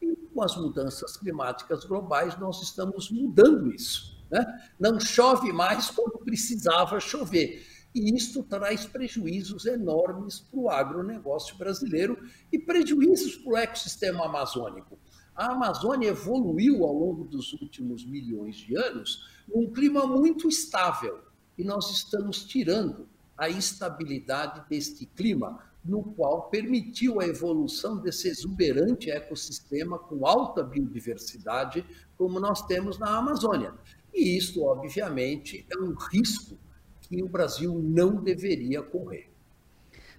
E 0.00 0.16
com 0.34 0.42
as 0.42 0.56
mudanças 0.56 1.16
climáticas 1.16 1.84
globais, 1.84 2.36
nós 2.38 2.62
estamos 2.62 3.10
mudando 3.10 3.72
isso. 3.72 4.18
Né? 4.30 4.44
Não 4.78 4.98
chove 4.98 5.52
mais 5.52 5.90
quando 5.90 6.18
precisava 6.18 6.98
chover. 6.98 7.64
E 7.94 8.14
isto 8.14 8.42
traz 8.42 8.86
prejuízos 8.86 9.66
enormes 9.66 10.40
para 10.40 10.60
o 10.60 10.70
agronegócio 10.70 11.56
brasileiro 11.56 12.18
e 12.52 12.58
prejuízos 12.58 13.36
para 13.36 13.52
o 13.52 13.56
ecossistema 13.56 14.26
amazônico. 14.26 14.98
A 15.34 15.52
Amazônia 15.52 16.08
evoluiu 16.08 16.84
ao 16.84 16.92
longo 16.92 17.24
dos 17.24 17.52
últimos 17.54 18.04
milhões 18.04 18.56
de 18.56 18.76
anos 18.76 19.24
num 19.48 19.70
clima 19.72 20.06
muito 20.06 20.48
estável 20.48 21.20
e 21.56 21.64
nós 21.64 21.90
estamos 21.90 22.44
tirando 22.44 23.08
a 23.36 23.48
estabilidade 23.48 24.68
deste 24.68 25.06
clima 25.06 25.62
no 25.84 26.02
qual 26.02 26.50
permitiu 26.50 27.20
a 27.20 27.26
evolução 27.26 27.98
desse 27.98 28.28
exuberante 28.28 29.10
ecossistema 29.10 29.98
com 29.98 30.26
alta 30.26 30.62
biodiversidade, 30.62 31.84
como 32.16 32.40
nós 32.40 32.66
temos 32.66 32.98
na 32.98 33.16
Amazônia. 33.16 33.72
E 34.12 34.36
isso, 34.36 34.62
obviamente, 34.64 35.64
é 35.70 35.78
um 35.78 35.94
risco 35.94 36.58
que 37.08 37.22
o 37.22 37.28
Brasil 37.28 37.74
não 37.82 38.22
deveria 38.22 38.82
correr. 38.82 39.28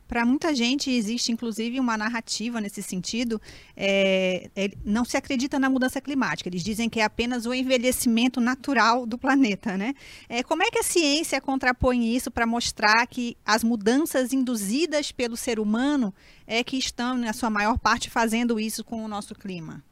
Para 0.09 0.25
muita 0.25 0.55
gente 0.55 0.89
existe 0.89 1.31
inclusive 1.31 1.79
uma 1.79 1.95
narrativa 1.95 2.59
nesse 2.59 2.81
sentido. 2.81 3.39
É, 3.77 4.49
é, 4.55 4.71
não 4.83 5.05
se 5.05 5.15
acredita 5.15 5.59
na 5.59 5.69
mudança 5.69 6.01
climática. 6.01 6.49
Eles 6.49 6.63
dizem 6.63 6.89
que 6.89 6.99
é 6.99 7.03
apenas 7.03 7.45
o 7.45 7.53
envelhecimento 7.53 8.41
natural 8.41 9.05
do 9.05 9.19
planeta, 9.19 9.77
né? 9.77 9.93
É, 10.27 10.41
como 10.41 10.63
é 10.63 10.71
que 10.71 10.79
a 10.79 10.83
ciência 10.83 11.39
contrapõe 11.39 12.15
isso 12.15 12.31
para 12.31 12.47
mostrar 12.47 13.05
que 13.05 13.37
as 13.45 13.63
mudanças 13.63 14.33
induzidas 14.33 15.11
pelo 15.11 15.37
ser 15.37 15.59
humano 15.59 16.11
é 16.47 16.63
que 16.63 16.75
estão, 16.75 17.15
na 17.15 17.31
sua 17.31 17.51
maior 17.51 17.77
parte, 17.77 18.09
fazendo 18.09 18.59
isso 18.59 18.83
com 18.83 19.05
o 19.05 19.07
nosso 19.07 19.35
clima? 19.35 19.83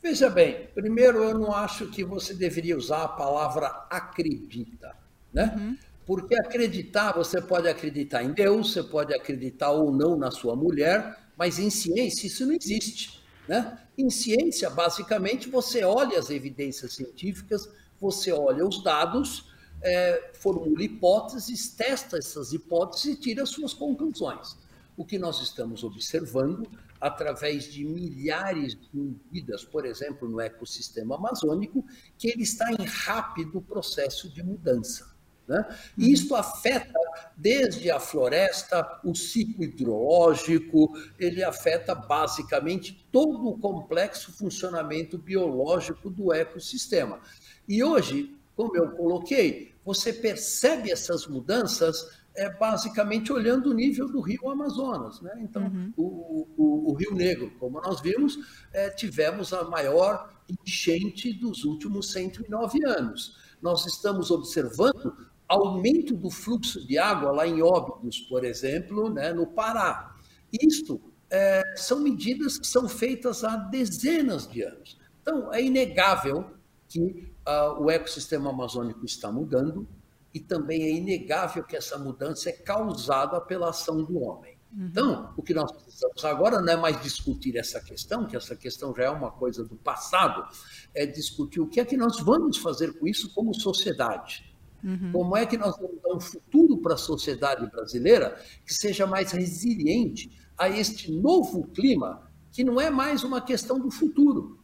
Veja 0.00 0.30
bem, 0.30 0.68
primeiro 0.72 1.24
eu 1.24 1.36
não 1.36 1.52
acho 1.52 1.88
que 1.88 2.04
você 2.04 2.32
deveria 2.32 2.76
usar 2.76 3.02
a 3.02 3.08
palavra 3.08 3.66
acredita, 3.90 4.94
né? 5.32 5.54
Uhum. 5.56 5.76
Porque 6.06 6.36
acreditar, 6.36 7.12
você 7.12 7.42
pode 7.42 7.68
acreditar 7.68 8.22
em 8.22 8.32
Deus, 8.32 8.72
você 8.72 8.82
pode 8.82 9.12
acreditar 9.12 9.72
ou 9.72 9.92
não 9.92 10.16
na 10.16 10.30
sua 10.30 10.54
mulher, 10.54 11.18
mas 11.36 11.58
em 11.58 11.68
ciência 11.68 12.28
isso 12.28 12.46
não 12.46 12.54
existe. 12.54 13.20
Né? 13.48 13.78
Em 13.98 14.08
ciência, 14.08 14.70
basicamente, 14.70 15.48
você 15.48 15.84
olha 15.84 16.18
as 16.18 16.30
evidências 16.30 16.94
científicas, 16.94 17.68
você 18.00 18.32
olha 18.32 18.64
os 18.64 18.82
dados, 18.82 19.50
é, 19.82 20.30
formula 20.34 20.82
hipóteses, 20.82 21.70
testa 21.70 22.18
essas 22.18 22.52
hipóteses 22.52 23.06
e 23.06 23.16
tira 23.16 23.44
suas 23.44 23.74
conclusões. 23.74 24.56
O 24.96 25.04
que 25.04 25.18
nós 25.18 25.40
estamos 25.42 25.84
observando 25.84 26.68
através 27.00 27.64
de 27.64 27.84
milhares 27.84 28.74
de 28.74 29.16
vidas, 29.30 29.64
por 29.64 29.84
exemplo, 29.84 30.28
no 30.28 30.40
ecossistema 30.40 31.16
amazônico, 31.16 31.84
que 32.16 32.28
ele 32.28 32.42
está 32.42 32.70
em 32.72 32.84
rápido 32.84 33.60
processo 33.60 34.28
de 34.28 34.42
mudança. 34.42 35.15
Né? 35.48 35.64
E 35.96 36.12
isso 36.12 36.34
afeta 36.34 36.98
desde 37.36 37.90
a 37.90 38.00
floresta, 38.00 39.00
o 39.04 39.14
ciclo 39.14 39.64
hidrológico, 39.64 40.92
ele 41.18 41.44
afeta 41.44 41.94
basicamente 41.94 43.06
todo 43.12 43.48
o 43.48 43.58
complexo 43.58 44.32
funcionamento 44.32 45.16
biológico 45.16 46.10
do 46.10 46.32
ecossistema. 46.32 47.20
E 47.68 47.82
hoje, 47.82 48.34
como 48.56 48.76
eu 48.76 48.90
coloquei, 48.90 49.74
você 49.84 50.12
percebe 50.12 50.90
essas 50.90 51.26
mudanças 51.26 52.10
é, 52.36 52.50
basicamente 52.50 53.32
olhando 53.32 53.70
o 53.70 53.74
nível 53.74 54.08
do 54.08 54.20
rio 54.20 54.50
Amazonas. 54.50 55.20
Né? 55.20 55.32
Então, 55.40 55.62
uhum. 55.62 55.92
o, 55.96 56.48
o, 56.56 56.90
o, 56.90 56.94
Rio 56.94 57.14
Negro, 57.14 57.50
como 57.58 57.80
nós 57.80 58.00
vimos, 58.00 58.38
é, 58.72 58.90
tivemos 58.90 59.52
a 59.52 59.64
maior 59.64 60.30
enchente 60.64 61.32
dos 61.32 61.64
últimos 61.64 62.12
109 62.12 62.84
anos. 62.84 63.36
Nós 63.60 63.86
estamos 63.86 64.30
observando 64.30 65.16
aumento 65.48 66.14
do 66.14 66.30
fluxo 66.30 66.84
de 66.86 66.98
água 66.98 67.30
lá 67.30 67.46
em 67.46 67.62
Óbidos, 67.62 68.20
por 68.20 68.44
exemplo, 68.44 69.10
né, 69.10 69.32
no 69.32 69.46
Pará. 69.46 70.14
Isto 70.52 71.00
é, 71.30 71.62
são 71.76 72.00
medidas 72.00 72.58
que 72.58 72.66
são 72.66 72.88
feitas 72.88 73.44
há 73.44 73.56
dezenas 73.56 74.46
de 74.46 74.62
anos. 74.62 74.98
Então, 75.22 75.52
é 75.52 75.62
inegável 75.62 76.50
que 76.88 77.28
uh, 77.46 77.82
o 77.82 77.90
ecossistema 77.90 78.50
amazônico 78.50 79.04
está 79.04 79.30
mudando 79.30 79.86
e 80.32 80.40
também 80.40 80.82
é 80.82 80.90
inegável 80.90 81.64
que 81.64 81.76
essa 81.76 81.98
mudança 81.98 82.50
é 82.50 82.52
causada 82.52 83.40
pela 83.40 83.70
ação 83.70 84.04
do 84.04 84.20
homem. 84.20 84.56
Uhum. 84.72 84.86
Então, 84.86 85.32
o 85.36 85.42
que 85.42 85.54
nós 85.54 85.72
precisamos 85.72 86.24
agora 86.24 86.60
não 86.60 86.72
é 86.72 86.76
mais 86.76 87.00
discutir 87.00 87.56
essa 87.56 87.80
questão, 87.80 88.26
que 88.26 88.36
essa 88.36 88.54
questão 88.54 88.94
já 88.94 89.04
é 89.04 89.10
uma 89.10 89.30
coisa 89.30 89.64
do 89.64 89.76
passado, 89.76 90.46
é 90.94 91.06
discutir 91.06 91.60
o 91.60 91.66
que 91.66 91.80
é 91.80 91.84
que 91.84 91.96
nós 91.96 92.20
vamos 92.20 92.58
fazer 92.58 92.98
com 92.98 93.06
isso 93.06 93.32
como 93.34 93.54
sociedade. 93.54 94.55
Uhum. 94.86 95.10
Como 95.10 95.36
é 95.36 95.44
que 95.44 95.58
nós 95.58 95.76
vamos 95.76 96.00
dar 96.00 96.14
um 96.14 96.20
futuro 96.20 96.78
para 96.78 96.94
a 96.94 96.96
sociedade 96.96 97.68
brasileira 97.68 98.40
que 98.64 98.72
seja 98.72 99.04
mais 99.04 99.32
resiliente 99.32 100.30
a 100.56 100.68
este 100.68 101.10
novo 101.10 101.66
clima, 101.68 102.30
que 102.52 102.62
não 102.62 102.80
é 102.80 102.88
mais 102.88 103.24
uma 103.24 103.40
questão 103.40 103.80
do 103.80 103.90
futuro, 103.90 104.60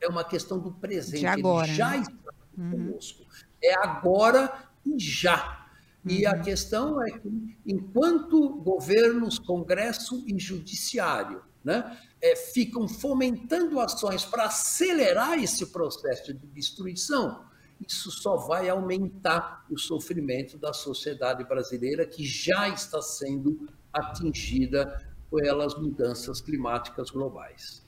é 0.00 0.08
uma 0.08 0.24
questão 0.24 0.58
do 0.58 0.72
presente. 0.72 1.20
De 1.20 1.26
agora, 1.26 1.68
Ele 1.68 1.76
já 1.76 1.90
né? 1.90 1.98
está 2.00 2.32
uhum. 2.58 2.70
conosco. 2.72 3.24
É 3.62 3.74
agora 3.74 4.68
e 4.84 4.98
já. 4.98 5.64
E 6.04 6.26
a 6.26 6.32
uhum. 6.32 6.42
questão 6.42 7.06
é 7.06 7.12
que, 7.12 7.56
enquanto 7.64 8.56
governos, 8.56 9.38
Congresso 9.38 10.24
e 10.26 10.36
Judiciário 10.40 11.40
né, 11.62 11.96
é, 12.20 12.34
ficam 12.34 12.88
fomentando 12.88 13.78
ações 13.78 14.24
para 14.24 14.46
acelerar 14.46 15.40
esse 15.40 15.66
processo 15.66 16.34
de 16.34 16.46
destruição, 16.48 17.44
isso 17.86 18.10
só 18.10 18.36
vai 18.36 18.68
aumentar 18.68 19.64
o 19.70 19.78
sofrimento 19.78 20.58
da 20.58 20.72
sociedade 20.72 21.44
brasileira, 21.44 22.06
que 22.06 22.24
já 22.24 22.68
está 22.68 23.00
sendo 23.00 23.68
atingida 23.92 25.00
pelas 25.30 25.74
mudanças 25.74 26.40
climáticas 26.40 27.10
globais. 27.10 27.82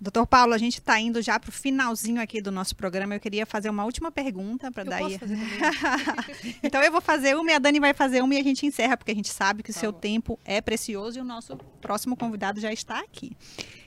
Doutor 0.00 0.26
Paulo, 0.26 0.52
a 0.52 0.58
gente 0.58 0.80
está 0.80 1.00
indo 1.00 1.22
já 1.22 1.40
para 1.40 1.48
o 1.48 1.52
finalzinho 1.52 2.20
aqui 2.20 2.40
do 2.42 2.50
nosso 2.50 2.76
programa. 2.76 3.14
Eu 3.14 3.20
queria 3.20 3.46
fazer 3.46 3.70
uma 3.70 3.84
última 3.84 4.10
pergunta 4.10 4.70
para 4.70 4.84
daí. 4.84 5.18
então 6.62 6.82
eu 6.82 6.92
vou 6.92 7.00
fazer 7.00 7.34
uma 7.36 7.50
e 7.50 7.54
a 7.54 7.58
Dani 7.58 7.80
vai 7.80 7.94
fazer 7.94 8.22
uma 8.22 8.34
e 8.34 8.38
a 8.38 8.42
gente 8.42 8.66
encerra, 8.66 8.98
porque 8.98 9.12
a 9.12 9.14
gente 9.14 9.30
sabe 9.30 9.62
que 9.62 9.70
o 9.70 9.74
tá 9.74 9.80
seu 9.80 9.92
bom. 9.92 9.98
tempo 9.98 10.38
é 10.44 10.60
precioso 10.60 11.18
e 11.18 11.22
o 11.22 11.24
nosso 11.24 11.56
próximo 11.80 12.16
convidado 12.16 12.60
já 12.60 12.70
está 12.70 13.00
aqui. 13.00 13.34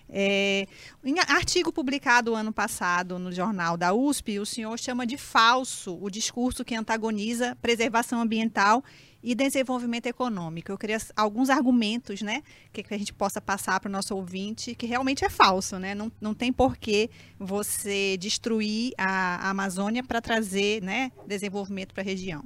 É, 0.09 0.65
em 1.03 1.19
artigo 1.19 1.71
publicado 1.71 2.33
ano 2.33 2.53
passado 2.53 3.19
no 3.19 3.31
jornal 3.31 3.75
da 3.75 3.93
USP, 3.93 4.39
o 4.39 4.45
senhor 4.45 4.77
chama 4.79 5.05
de 5.05 5.17
falso 5.17 5.97
o 6.01 6.09
discurso 6.09 6.63
que 6.63 6.75
antagoniza 6.75 7.57
preservação 7.61 8.21
ambiental 8.21 8.83
e 9.21 9.35
desenvolvimento 9.35 10.05
econômico. 10.05 10.71
Eu 10.71 10.77
queria 10.77 10.97
alguns 11.15 11.49
argumentos, 11.49 12.21
né, 12.21 12.41
que, 12.71 12.85
a 12.89 12.97
gente 12.97 13.13
possa 13.13 13.41
passar 13.41 13.79
para 13.79 13.89
o 13.89 13.91
nosso 13.91 14.15
ouvinte, 14.15 14.73
que 14.75 14.85
realmente 14.85 15.25
é 15.25 15.29
falso, 15.29 15.77
né? 15.77 15.93
Não, 15.93 16.11
não 16.21 16.33
tem 16.33 16.53
porquê 16.53 17.09
você 17.37 18.15
destruir 18.17 18.93
a, 18.97 19.47
a 19.47 19.49
Amazônia 19.49 20.03
para 20.03 20.21
trazer, 20.21 20.81
né, 20.81 21.11
desenvolvimento 21.25 21.93
para 21.93 22.03
a 22.03 22.05
região. 22.05 22.45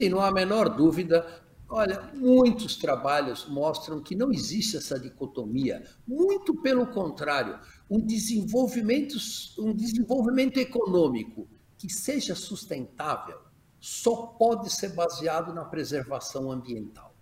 E 0.00 0.08
não 0.08 0.20
há 0.20 0.28
a 0.28 0.32
menor 0.32 0.68
dúvida, 0.68 1.45
Olha, 1.68 2.12
muitos 2.14 2.76
trabalhos 2.76 3.46
mostram 3.48 4.00
que 4.00 4.14
não 4.14 4.32
existe 4.32 4.76
essa 4.76 5.00
dicotomia. 5.00 5.84
Muito 6.06 6.54
pelo 6.62 6.86
contrário, 6.86 7.58
um 7.90 8.00
desenvolvimento, 8.00 9.16
um 9.58 9.74
desenvolvimento 9.74 10.58
econômico 10.58 11.48
que 11.76 11.92
seja 11.92 12.34
sustentável 12.34 13.40
só 13.80 14.14
pode 14.38 14.72
ser 14.72 14.94
baseado 14.94 15.52
na 15.52 15.64
preservação 15.64 16.50
ambiental. 16.50 17.14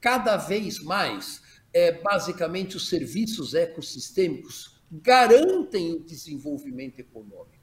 Cada 0.00 0.36
vez 0.36 0.80
mais, 0.80 1.40
é, 1.72 1.92
basicamente, 2.02 2.76
os 2.76 2.88
serviços 2.88 3.54
ecossistêmicos 3.54 4.82
garantem 4.90 5.94
o 5.94 6.04
desenvolvimento 6.04 6.98
econômico. 6.98 7.53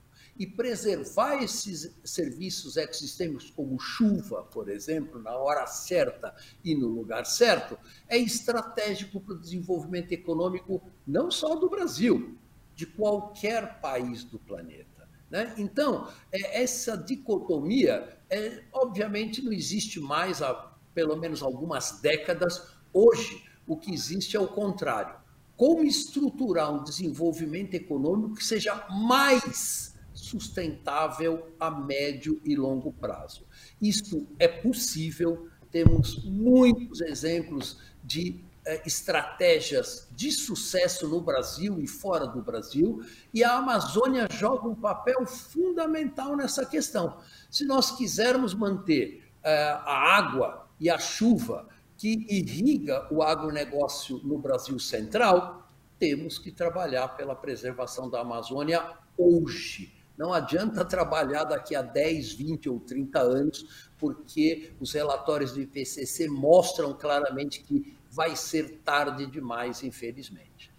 E 0.41 0.47
preservar 0.47 1.43
esses 1.43 1.95
serviços 2.03 2.75
ecossistêmicos, 2.75 3.51
como 3.51 3.77
chuva, 3.77 4.41
por 4.41 4.69
exemplo, 4.69 5.21
na 5.21 5.37
hora 5.37 5.67
certa 5.67 6.35
e 6.63 6.73
no 6.73 6.87
lugar 6.87 7.27
certo, 7.27 7.77
é 8.07 8.17
estratégico 8.17 9.21
para 9.21 9.35
o 9.35 9.39
desenvolvimento 9.39 10.11
econômico 10.13 10.81
não 11.05 11.29
só 11.29 11.53
do 11.53 11.69
Brasil, 11.69 12.39
de 12.73 12.87
qualquer 12.87 13.79
país 13.81 14.23
do 14.23 14.39
planeta. 14.39 15.07
Né? 15.29 15.53
Então, 15.59 16.07
é, 16.31 16.63
essa 16.63 16.97
dicotomia, 16.97 18.17
é, 18.27 18.63
obviamente, 18.73 19.43
não 19.43 19.53
existe 19.53 19.99
mais 19.99 20.41
há 20.41 20.55
pelo 20.91 21.15
menos 21.17 21.43
algumas 21.43 22.01
décadas. 22.01 22.67
Hoje, 22.91 23.43
o 23.67 23.77
que 23.77 23.93
existe 23.93 24.35
é 24.35 24.39
o 24.39 24.47
contrário. 24.47 25.21
Como 25.55 25.83
estruturar 25.83 26.73
um 26.73 26.83
desenvolvimento 26.83 27.75
econômico 27.75 28.33
que 28.33 28.43
seja 28.43 28.87
mais 28.89 29.91
sustentável 30.31 31.53
a 31.59 31.69
médio 31.69 32.41
e 32.45 32.55
longo 32.55 32.93
prazo? 32.93 33.45
Isso 33.81 34.27
é 34.39 34.47
possível, 34.47 35.47
temos 35.69 36.23
muitos 36.23 37.01
exemplos 37.01 37.77
de 38.03 38.43
é, 38.65 38.81
estratégias 38.87 40.07
de 40.11 40.31
sucesso 40.31 41.07
no 41.07 41.19
Brasil 41.19 41.81
e 41.81 41.87
fora 41.87 42.25
do 42.27 42.41
Brasil, 42.41 43.01
e 43.33 43.43
a 43.43 43.57
Amazônia 43.57 44.27
joga 44.31 44.67
um 44.67 44.75
papel 44.75 45.25
fundamental 45.25 46.35
nessa 46.37 46.65
questão. 46.65 47.17
Se 47.49 47.65
nós 47.65 47.91
quisermos 47.91 48.53
manter 48.53 49.23
é, 49.43 49.63
a 49.71 50.15
água 50.17 50.67
e 50.79 50.89
a 50.89 50.97
chuva 50.97 51.67
que 51.97 52.25
irriga 52.29 53.07
o 53.11 53.21
agronegócio 53.21 54.19
no 54.23 54.37
Brasil 54.37 54.79
central, 54.79 55.67
temos 55.99 56.39
que 56.39 56.51
trabalhar 56.51 57.09
pela 57.09 57.35
preservação 57.35 58.09
da 58.09 58.21
Amazônia 58.21 58.97
hoje. 59.15 60.00
Não 60.21 60.31
adianta 60.31 60.85
trabalhar 60.85 61.45
daqui 61.45 61.75
a 61.75 61.81
10, 61.81 62.33
20 62.33 62.69
ou 62.69 62.79
30 62.79 63.19
anos, 63.19 63.89
porque 63.97 64.71
os 64.79 64.93
relatórios 64.93 65.51
do 65.51 65.59
IPCC 65.59 66.27
mostram 66.27 66.93
claramente 66.93 67.63
que 67.63 67.97
vai 68.07 68.35
ser 68.35 68.81
tarde 68.85 69.25
demais, 69.25 69.81
infelizmente. 69.81 70.71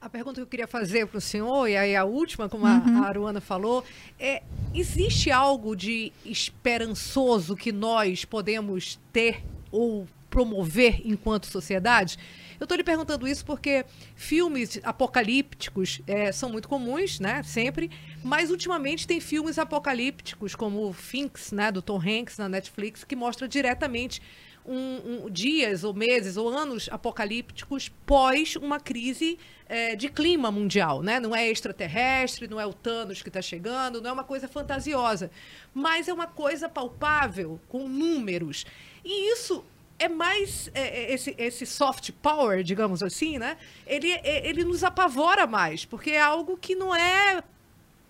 A 0.00 0.08
pergunta 0.08 0.36
que 0.36 0.40
eu 0.40 0.46
queria 0.46 0.66
fazer 0.66 1.06
para 1.06 1.18
o 1.18 1.20
senhor, 1.20 1.68
e 1.68 1.76
aí 1.76 1.94
a 1.94 2.04
última, 2.04 2.48
como 2.48 2.64
uhum. 2.64 3.04
a 3.04 3.08
Aruana 3.08 3.42
falou, 3.42 3.84
é: 4.18 4.42
existe 4.72 5.30
algo 5.30 5.76
de 5.76 6.10
esperançoso 6.24 7.54
que 7.54 7.70
nós 7.70 8.24
podemos 8.24 8.98
ter 9.12 9.44
ou 9.70 10.08
promover 10.30 11.02
enquanto 11.04 11.44
sociedade? 11.44 12.16
Eu 12.60 12.64
estou 12.64 12.76
lhe 12.76 12.84
perguntando 12.84 13.26
isso 13.26 13.42
porque 13.42 13.86
filmes 14.14 14.78
apocalípticos 14.82 16.02
é, 16.06 16.30
são 16.30 16.50
muito 16.50 16.68
comuns, 16.68 17.18
né? 17.18 17.42
Sempre. 17.42 17.90
Mas 18.22 18.50
ultimamente 18.50 19.06
tem 19.06 19.20
filmes 19.20 19.58
apocalípticos, 19.58 20.54
como 20.54 20.86
o 20.86 20.92
Finks, 20.92 21.52
né? 21.52 21.72
Do 21.72 21.80
Tom 21.80 21.98
Hanks 21.98 22.36
na 22.36 22.48
Netflix, 22.48 23.02
que 23.02 23.16
mostra 23.16 23.48
diretamente 23.48 24.20
um, 24.64 25.24
um, 25.24 25.30
dias 25.30 25.84
ou 25.84 25.94
meses 25.94 26.36
ou 26.36 26.48
anos 26.48 26.88
apocalípticos 26.90 27.88
pós 28.06 28.56
uma 28.56 28.78
crise 28.78 29.38
é, 29.66 29.96
de 29.96 30.08
clima 30.08 30.50
mundial, 30.50 31.02
né? 31.02 31.18
Não 31.18 31.34
é 31.34 31.48
extraterrestre, 31.48 32.46
não 32.46 32.60
é 32.60 32.66
o 32.66 32.72
Thanos 32.72 33.22
que 33.22 33.28
está 33.28 33.40
chegando, 33.40 34.00
não 34.00 34.10
é 34.10 34.12
uma 34.12 34.24
coisa 34.24 34.46
fantasiosa, 34.46 35.30
mas 35.72 36.08
é 36.08 36.12
uma 36.12 36.26
coisa 36.26 36.68
palpável, 36.68 37.60
com 37.68 37.88
números. 37.88 38.66
E 39.04 39.32
isso 39.32 39.64
é 39.98 40.08
mais 40.08 40.70
é, 40.74 41.04
é 41.04 41.14
esse, 41.14 41.34
esse 41.38 41.64
soft 41.66 42.10
power, 42.22 42.62
digamos 42.62 43.02
assim, 43.02 43.38
né? 43.38 43.56
Ele, 43.86 44.10
é, 44.12 44.46
ele 44.46 44.64
nos 44.64 44.84
apavora 44.84 45.46
mais, 45.46 45.84
porque 45.84 46.10
é 46.10 46.20
algo 46.20 46.56
que 46.56 46.74
não 46.74 46.94
é 46.94 47.42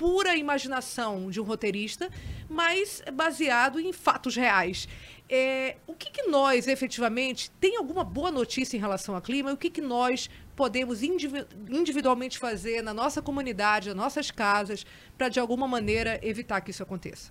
pura 0.00 0.34
imaginação 0.34 1.30
de 1.30 1.38
um 1.38 1.44
roteirista, 1.44 2.08
mas 2.48 3.02
baseado 3.12 3.78
em 3.78 3.92
fatos 3.92 4.34
reais. 4.34 4.88
É, 5.28 5.76
o 5.86 5.92
que, 5.92 6.10
que, 6.10 6.22
nós, 6.22 6.66
efetivamente, 6.66 7.50
tem 7.60 7.76
alguma 7.76 8.02
boa 8.02 8.30
notícia 8.30 8.78
em 8.78 8.80
relação 8.80 9.14
ao 9.14 9.20
clima? 9.20 9.52
O 9.52 9.58
que, 9.58 9.68
que 9.68 9.82
nós 9.82 10.30
podemos 10.56 11.02
individualmente 11.02 12.38
fazer 12.38 12.82
na 12.82 12.94
nossa 12.94 13.20
comunidade, 13.20 13.88
nas 13.88 13.96
nossas 13.96 14.30
casas, 14.30 14.86
para, 15.18 15.28
de 15.28 15.38
alguma 15.38 15.68
maneira, 15.68 16.18
evitar 16.22 16.62
que 16.62 16.70
isso 16.70 16.82
aconteça? 16.82 17.30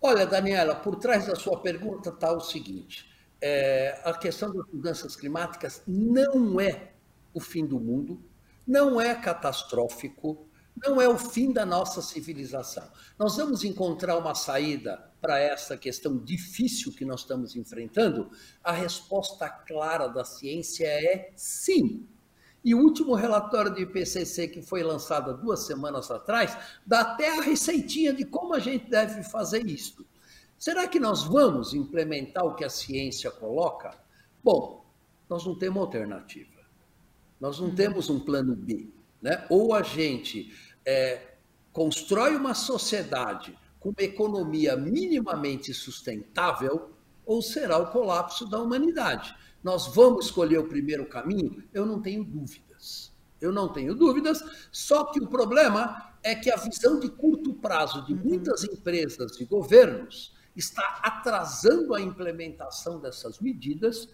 Olha, 0.00 0.24
Daniela, 0.24 0.76
por 0.76 0.94
trás 0.94 1.26
da 1.26 1.34
sua 1.34 1.58
pergunta 1.58 2.10
está 2.10 2.30
o 2.30 2.38
seguinte: 2.38 3.10
é, 3.40 4.00
a 4.04 4.14
questão 4.14 4.54
das 4.54 4.64
mudanças 4.72 5.16
climáticas 5.16 5.82
não 5.84 6.60
é 6.60 6.92
o 7.34 7.40
fim 7.40 7.66
do 7.66 7.80
mundo, 7.80 8.22
não 8.64 9.00
é 9.00 9.16
catastrófico, 9.16 10.45
não 10.76 11.00
é 11.00 11.08
o 11.08 11.16
fim 11.16 11.52
da 11.52 11.64
nossa 11.64 12.02
civilização. 12.02 12.86
Nós 13.18 13.36
vamos 13.36 13.64
encontrar 13.64 14.16
uma 14.18 14.34
saída 14.34 15.10
para 15.20 15.38
essa 15.38 15.76
questão 15.76 16.16
difícil 16.18 16.92
que 16.92 17.04
nós 17.04 17.20
estamos 17.20 17.56
enfrentando? 17.56 18.30
A 18.62 18.72
resposta 18.72 19.48
clara 19.48 20.06
da 20.06 20.24
ciência 20.24 20.86
é 20.86 21.32
sim. 21.34 22.06
E 22.64 22.74
o 22.74 22.78
último 22.78 23.14
relatório 23.14 23.72
do 23.72 23.80
IPCC, 23.80 24.48
que 24.48 24.60
foi 24.60 24.82
lançado 24.82 25.30
há 25.30 25.32
duas 25.32 25.66
semanas 25.66 26.10
atrás, 26.10 26.56
dá 26.84 27.00
até 27.00 27.38
a 27.38 27.42
receitinha 27.42 28.12
de 28.12 28.24
como 28.24 28.54
a 28.54 28.58
gente 28.58 28.90
deve 28.90 29.22
fazer 29.22 29.66
isso. 29.66 30.04
Será 30.58 30.86
que 30.88 30.98
nós 30.98 31.24
vamos 31.24 31.74
implementar 31.74 32.44
o 32.44 32.54
que 32.54 32.64
a 32.64 32.70
ciência 32.70 33.30
coloca? 33.30 33.96
Bom, 34.42 34.84
nós 35.28 35.44
não 35.46 35.56
temos 35.56 35.80
alternativa. 35.82 36.60
Nós 37.40 37.60
não 37.60 37.74
temos 37.74 38.08
um 38.08 38.20
plano 38.20 38.56
B. 38.56 38.88
Né? 39.20 39.44
Ou 39.50 39.74
a 39.74 39.82
gente 39.82 40.52
é, 40.86 41.34
constrói 41.72 42.36
uma 42.36 42.54
sociedade 42.54 43.58
com 43.80 43.90
uma 43.90 44.02
economia 44.02 44.76
minimamente 44.76 45.74
sustentável, 45.74 46.92
ou 47.24 47.42
será 47.42 47.76
o 47.76 47.90
colapso 47.90 48.48
da 48.48 48.60
humanidade. 48.60 49.34
Nós 49.62 49.88
vamos 49.88 50.26
escolher 50.26 50.58
o 50.58 50.68
primeiro 50.68 51.04
caminho? 51.06 51.64
Eu 51.74 51.84
não 51.84 52.00
tenho 52.00 52.24
dúvidas. 52.24 53.12
Eu 53.40 53.52
não 53.52 53.68
tenho 53.70 53.94
dúvidas, 53.94 54.42
só 54.72 55.04
que 55.04 55.20
o 55.20 55.26
problema 55.26 56.14
é 56.22 56.34
que 56.34 56.50
a 56.50 56.56
visão 56.56 56.98
de 56.98 57.10
curto 57.10 57.52
prazo 57.52 58.04
de 58.06 58.14
uhum. 58.14 58.20
muitas 58.24 58.64
empresas 58.64 59.38
e 59.38 59.44
governos 59.44 60.34
está 60.56 61.00
atrasando 61.02 61.94
a 61.94 62.00
implementação 62.00 62.98
dessas 62.98 63.38
medidas 63.38 64.08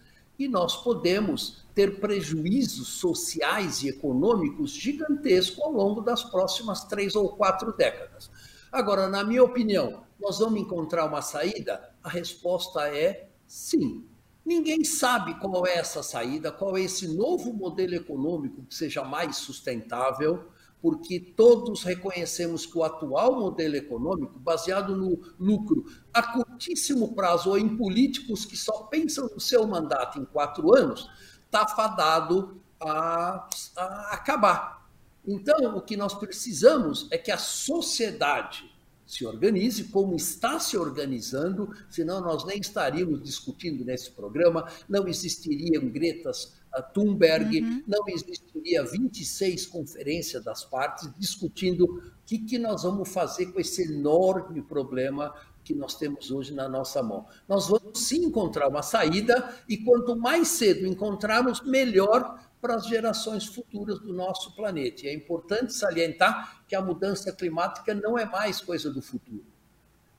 e 0.45 0.49
nós 0.49 0.77
podemos 0.77 1.65
ter 1.75 2.01
prejuízos 2.01 2.89
sociais 2.89 3.83
e 3.83 3.89
econômicos 3.89 4.73
gigantescos 4.73 5.63
ao 5.63 5.73
longo 5.73 6.01
das 6.01 6.23
próximas 6.23 6.85
três 6.85 7.15
ou 7.15 7.31
quatro 7.31 7.73
décadas. 7.77 8.31
Agora, 8.71 9.09
na 9.09 9.23
minha 9.23 9.45
opinião, 9.45 10.03
nós 10.21 10.39
vamos 10.39 10.61
encontrar 10.61 11.07
uma 11.07 11.23
saída? 11.23 11.93
A 12.03 12.09
resposta 12.09 12.89
é 12.89 13.29
sim. 13.47 14.05
Ninguém 14.45 14.83
sabe 14.85 15.39
qual 15.39 15.67
é 15.67 15.77
essa 15.77 16.03
saída, 16.03 16.51
qual 16.51 16.77
é 16.77 16.83
esse 16.83 17.07
novo 17.17 17.53
modelo 17.53 17.95
econômico 17.95 18.65
que 18.65 18.75
seja 18.75 19.05
mais 19.05 19.37
sustentável, 19.37 20.49
porque 20.83 21.21
todos 21.21 21.85
reconhecemos 21.85 22.67
que 22.67 22.77
o 22.77 22.83
atual 22.83 23.39
modelo 23.39 23.77
econômico, 23.77 24.37
baseado 24.41 24.97
no 24.97 25.23
lucro 25.39 25.87
a 26.13 26.23
curtíssimo 26.23 27.15
prazo 27.15 27.51
ou 27.51 27.59
em 27.59 27.77
políticos 27.77 28.45
que 28.45 28.57
só 28.57 28.83
pensam 28.85 29.31
no 29.33 29.41
seu 29.41 29.65
mandato 29.65 30.19
em 30.19 30.25
quatro 30.25 30.77
anos, 30.77 31.09
está 31.45 31.69
fadado 31.69 32.61
a, 32.81 33.49
a 33.77 34.09
acabar. 34.15 34.85
Então, 35.25 35.77
o 35.77 35.81
que 35.81 35.97
nós 35.97 36.15
precisamos 36.15 37.07
é 37.13 37.17
que 37.17 37.31
a 37.31 37.39
sociedade 37.39 38.69
se 39.07 39.25
organize 39.25 39.85
como 39.85 40.17
está 40.17 40.59
se 40.59 40.77
organizando, 40.77 41.71
senão 41.89 42.21
nós 42.21 42.45
nem 42.45 42.59
estaríamos 42.59 43.23
discutindo 43.23 43.85
nesse 43.85 44.11
programa, 44.11 44.67
não 44.89 45.07
existiriam 45.07 45.89
Gretas 45.91 46.55
Thunberg, 46.81 47.61
uhum. 47.61 47.83
não 47.87 48.09
existiria 48.09 48.83
26 48.85 49.67
conferências 49.67 50.43
das 50.43 50.65
partes 50.65 51.13
discutindo 51.19 51.85
o 51.85 52.03
que, 52.25 52.39
que 52.39 52.59
nós 52.59 52.85
vamos 52.85 53.11
fazer 53.11 53.47
com 53.53 53.61
esse 53.61 53.83
enorme 53.83 54.63
problema 54.63 55.35
que 55.63 55.75
nós 55.75 55.95
temos 55.95 56.31
hoje 56.31 56.55
na 56.55 56.69
nossa 56.69 57.03
mão. 57.03 57.27
Nós 57.49 57.69
vamos 57.69 58.07
sim 58.07 58.25
encontrar 58.25 58.69
uma 58.69 58.83
saída 58.83 59.55
e 59.69 59.77
quanto 59.77 60.17
mais 60.17 60.49
cedo 60.49 60.87
encontrarmos, 60.87 61.61
melhor 61.61 62.41
para 62.61 62.77
as 62.77 62.87
gerações 62.87 63.47
futuras 63.47 63.99
do 63.99 64.13
nosso 64.13 64.55
planeta. 64.55 65.05
E 65.05 65.09
é 65.09 65.15
importante 65.15 65.73
salientar 65.73 66.65
que 66.69 66.75
a 66.75 66.81
mudança 66.81 67.33
climática 67.33 67.93
não 67.93 68.17
é 68.17 68.25
mais 68.25 68.61
coisa 68.61 68.91
do 68.91 69.03
futuro, 69.03 69.45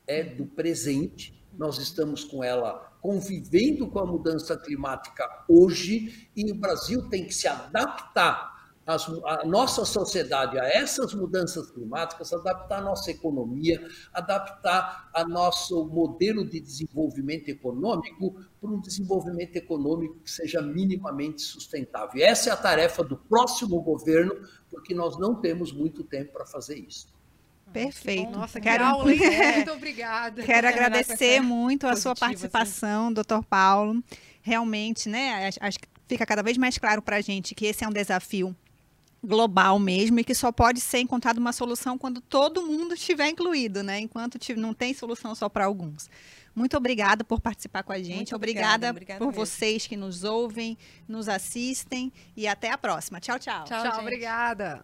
é 0.06 0.24
do 0.24 0.46
presente. 0.46 1.34
Nós 1.58 1.78
estamos 1.78 2.24
com 2.24 2.44
ela 2.44 2.93
convivendo 3.04 3.90
com 3.90 4.00
a 4.00 4.06
mudança 4.06 4.56
climática 4.56 5.30
hoje 5.50 6.30
e 6.34 6.50
o 6.50 6.56
Brasil 6.56 7.10
tem 7.10 7.26
que 7.26 7.36
se 7.36 7.50
adaptar 7.50 8.54
a 8.86 9.46
nossa 9.46 9.86
sociedade 9.86 10.58
a 10.60 10.66
essas 10.66 11.14
mudanças 11.14 11.70
climáticas, 11.72 12.34
adaptar 12.34 12.80
a 12.80 12.82
nossa 12.82 13.12
economia, 13.12 13.86
adaptar 14.14 15.10
a 15.14 15.26
nosso 15.26 15.86
modelo 15.88 16.46
de 16.46 16.60
desenvolvimento 16.60 17.50
econômico 17.50 18.36
para 18.60 18.70
um 18.70 18.80
desenvolvimento 18.80 19.56
econômico 19.58 20.20
que 20.22 20.32
seja 20.32 20.62
minimamente 20.62 21.42
sustentável. 21.42 22.18
E 22.18 22.24
essa 22.24 22.50
é 22.50 22.54
a 22.54 22.58
tarefa 22.58 23.04
do 23.04 23.18
próximo 23.18 23.82
governo, 23.82 24.34
porque 24.70 24.94
nós 24.94 25.18
não 25.20 25.36
temos 25.40 25.74
muito 25.74 26.04
tempo 26.04 26.34
para 26.34 26.46
fazer 26.46 26.78
isso. 26.78 27.13
Perfeito. 27.74 28.32
Nossa, 28.32 28.60
quero... 28.60 28.84
que 28.84 28.92
aula? 28.92 29.06
Muito 29.56 29.72
obrigada. 29.72 30.44
Quero 30.44 30.68
agradecer 30.68 31.42
muito 31.42 31.88
a 31.88 31.96
sua 31.96 32.14
assim. 32.14 32.20
participação, 32.20 33.06
assim. 33.06 33.14
doutor 33.14 33.44
Paulo. 33.44 34.04
Realmente, 34.42 35.08
né, 35.08 35.50
acho 35.60 35.80
que 35.80 35.88
fica 36.08 36.26
cada 36.26 36.44
vez 36.44 36.58
mais 36.58 36.78
claro 36.78 37.02
para 37.02 37.18
a 37.18 37.22
gente 37.22 37.56
que 37.56 37.66
esse 37.66 37.84
é 37.84 37.88
um 37.88 37.92
desafio 37.92 38.56
global 39.24 39.80
mesmo 39.80 40.20
e 40.20 40.24
que 40.24 40.36
só 40.36 40.52
pode 40.52 40.82
ser 40.82 41.00
encontrada 41.00 41.40
uma 41.40 41.54
solução 41.54 41.98
quando 41.98 42.20
todo 42.20 42.62
mundo 42.62 42.94
estiver 42.94 43.30
incluído, 43.30 43.82
né? 43.82 44.00
Enquanto 44.00 44.38
não 44.58 44.74
tem 44.74 44.94
solução 44.94 45.34
só 45.34 45.48
para 45.48 45.66
alguns. 45.66 46.10
Muito 46.54 46.76
obrigada 46.76 47.24
por 47.24 47.40
participar 47.40 47.84
com 47.84 47.94
a 47.94 47.98
gente. 47.98 48.16
Muito 48.16 48.36
obrigada, 48.36 48.90
obrigada, 48.90 49.20
por 49.20 49.28
mesmo. 49.28 49.46
vocês 49.46 49.88
que 49.88 49.96
nos 49.96 50.24
ouvem, 50.24 50.78
nos 51.08 51.30
assistem 51.30 52.12
e 52.36 52.48
até 52.48 52.70
a 52.70 52.78
próxima. 52.78 53.20
Tchau, 53.20 53.40
tchau. 53.40 53.64
Tchau, 53.64 53.84
tchau 53.84 54.02
obrigada. 54.02 54.84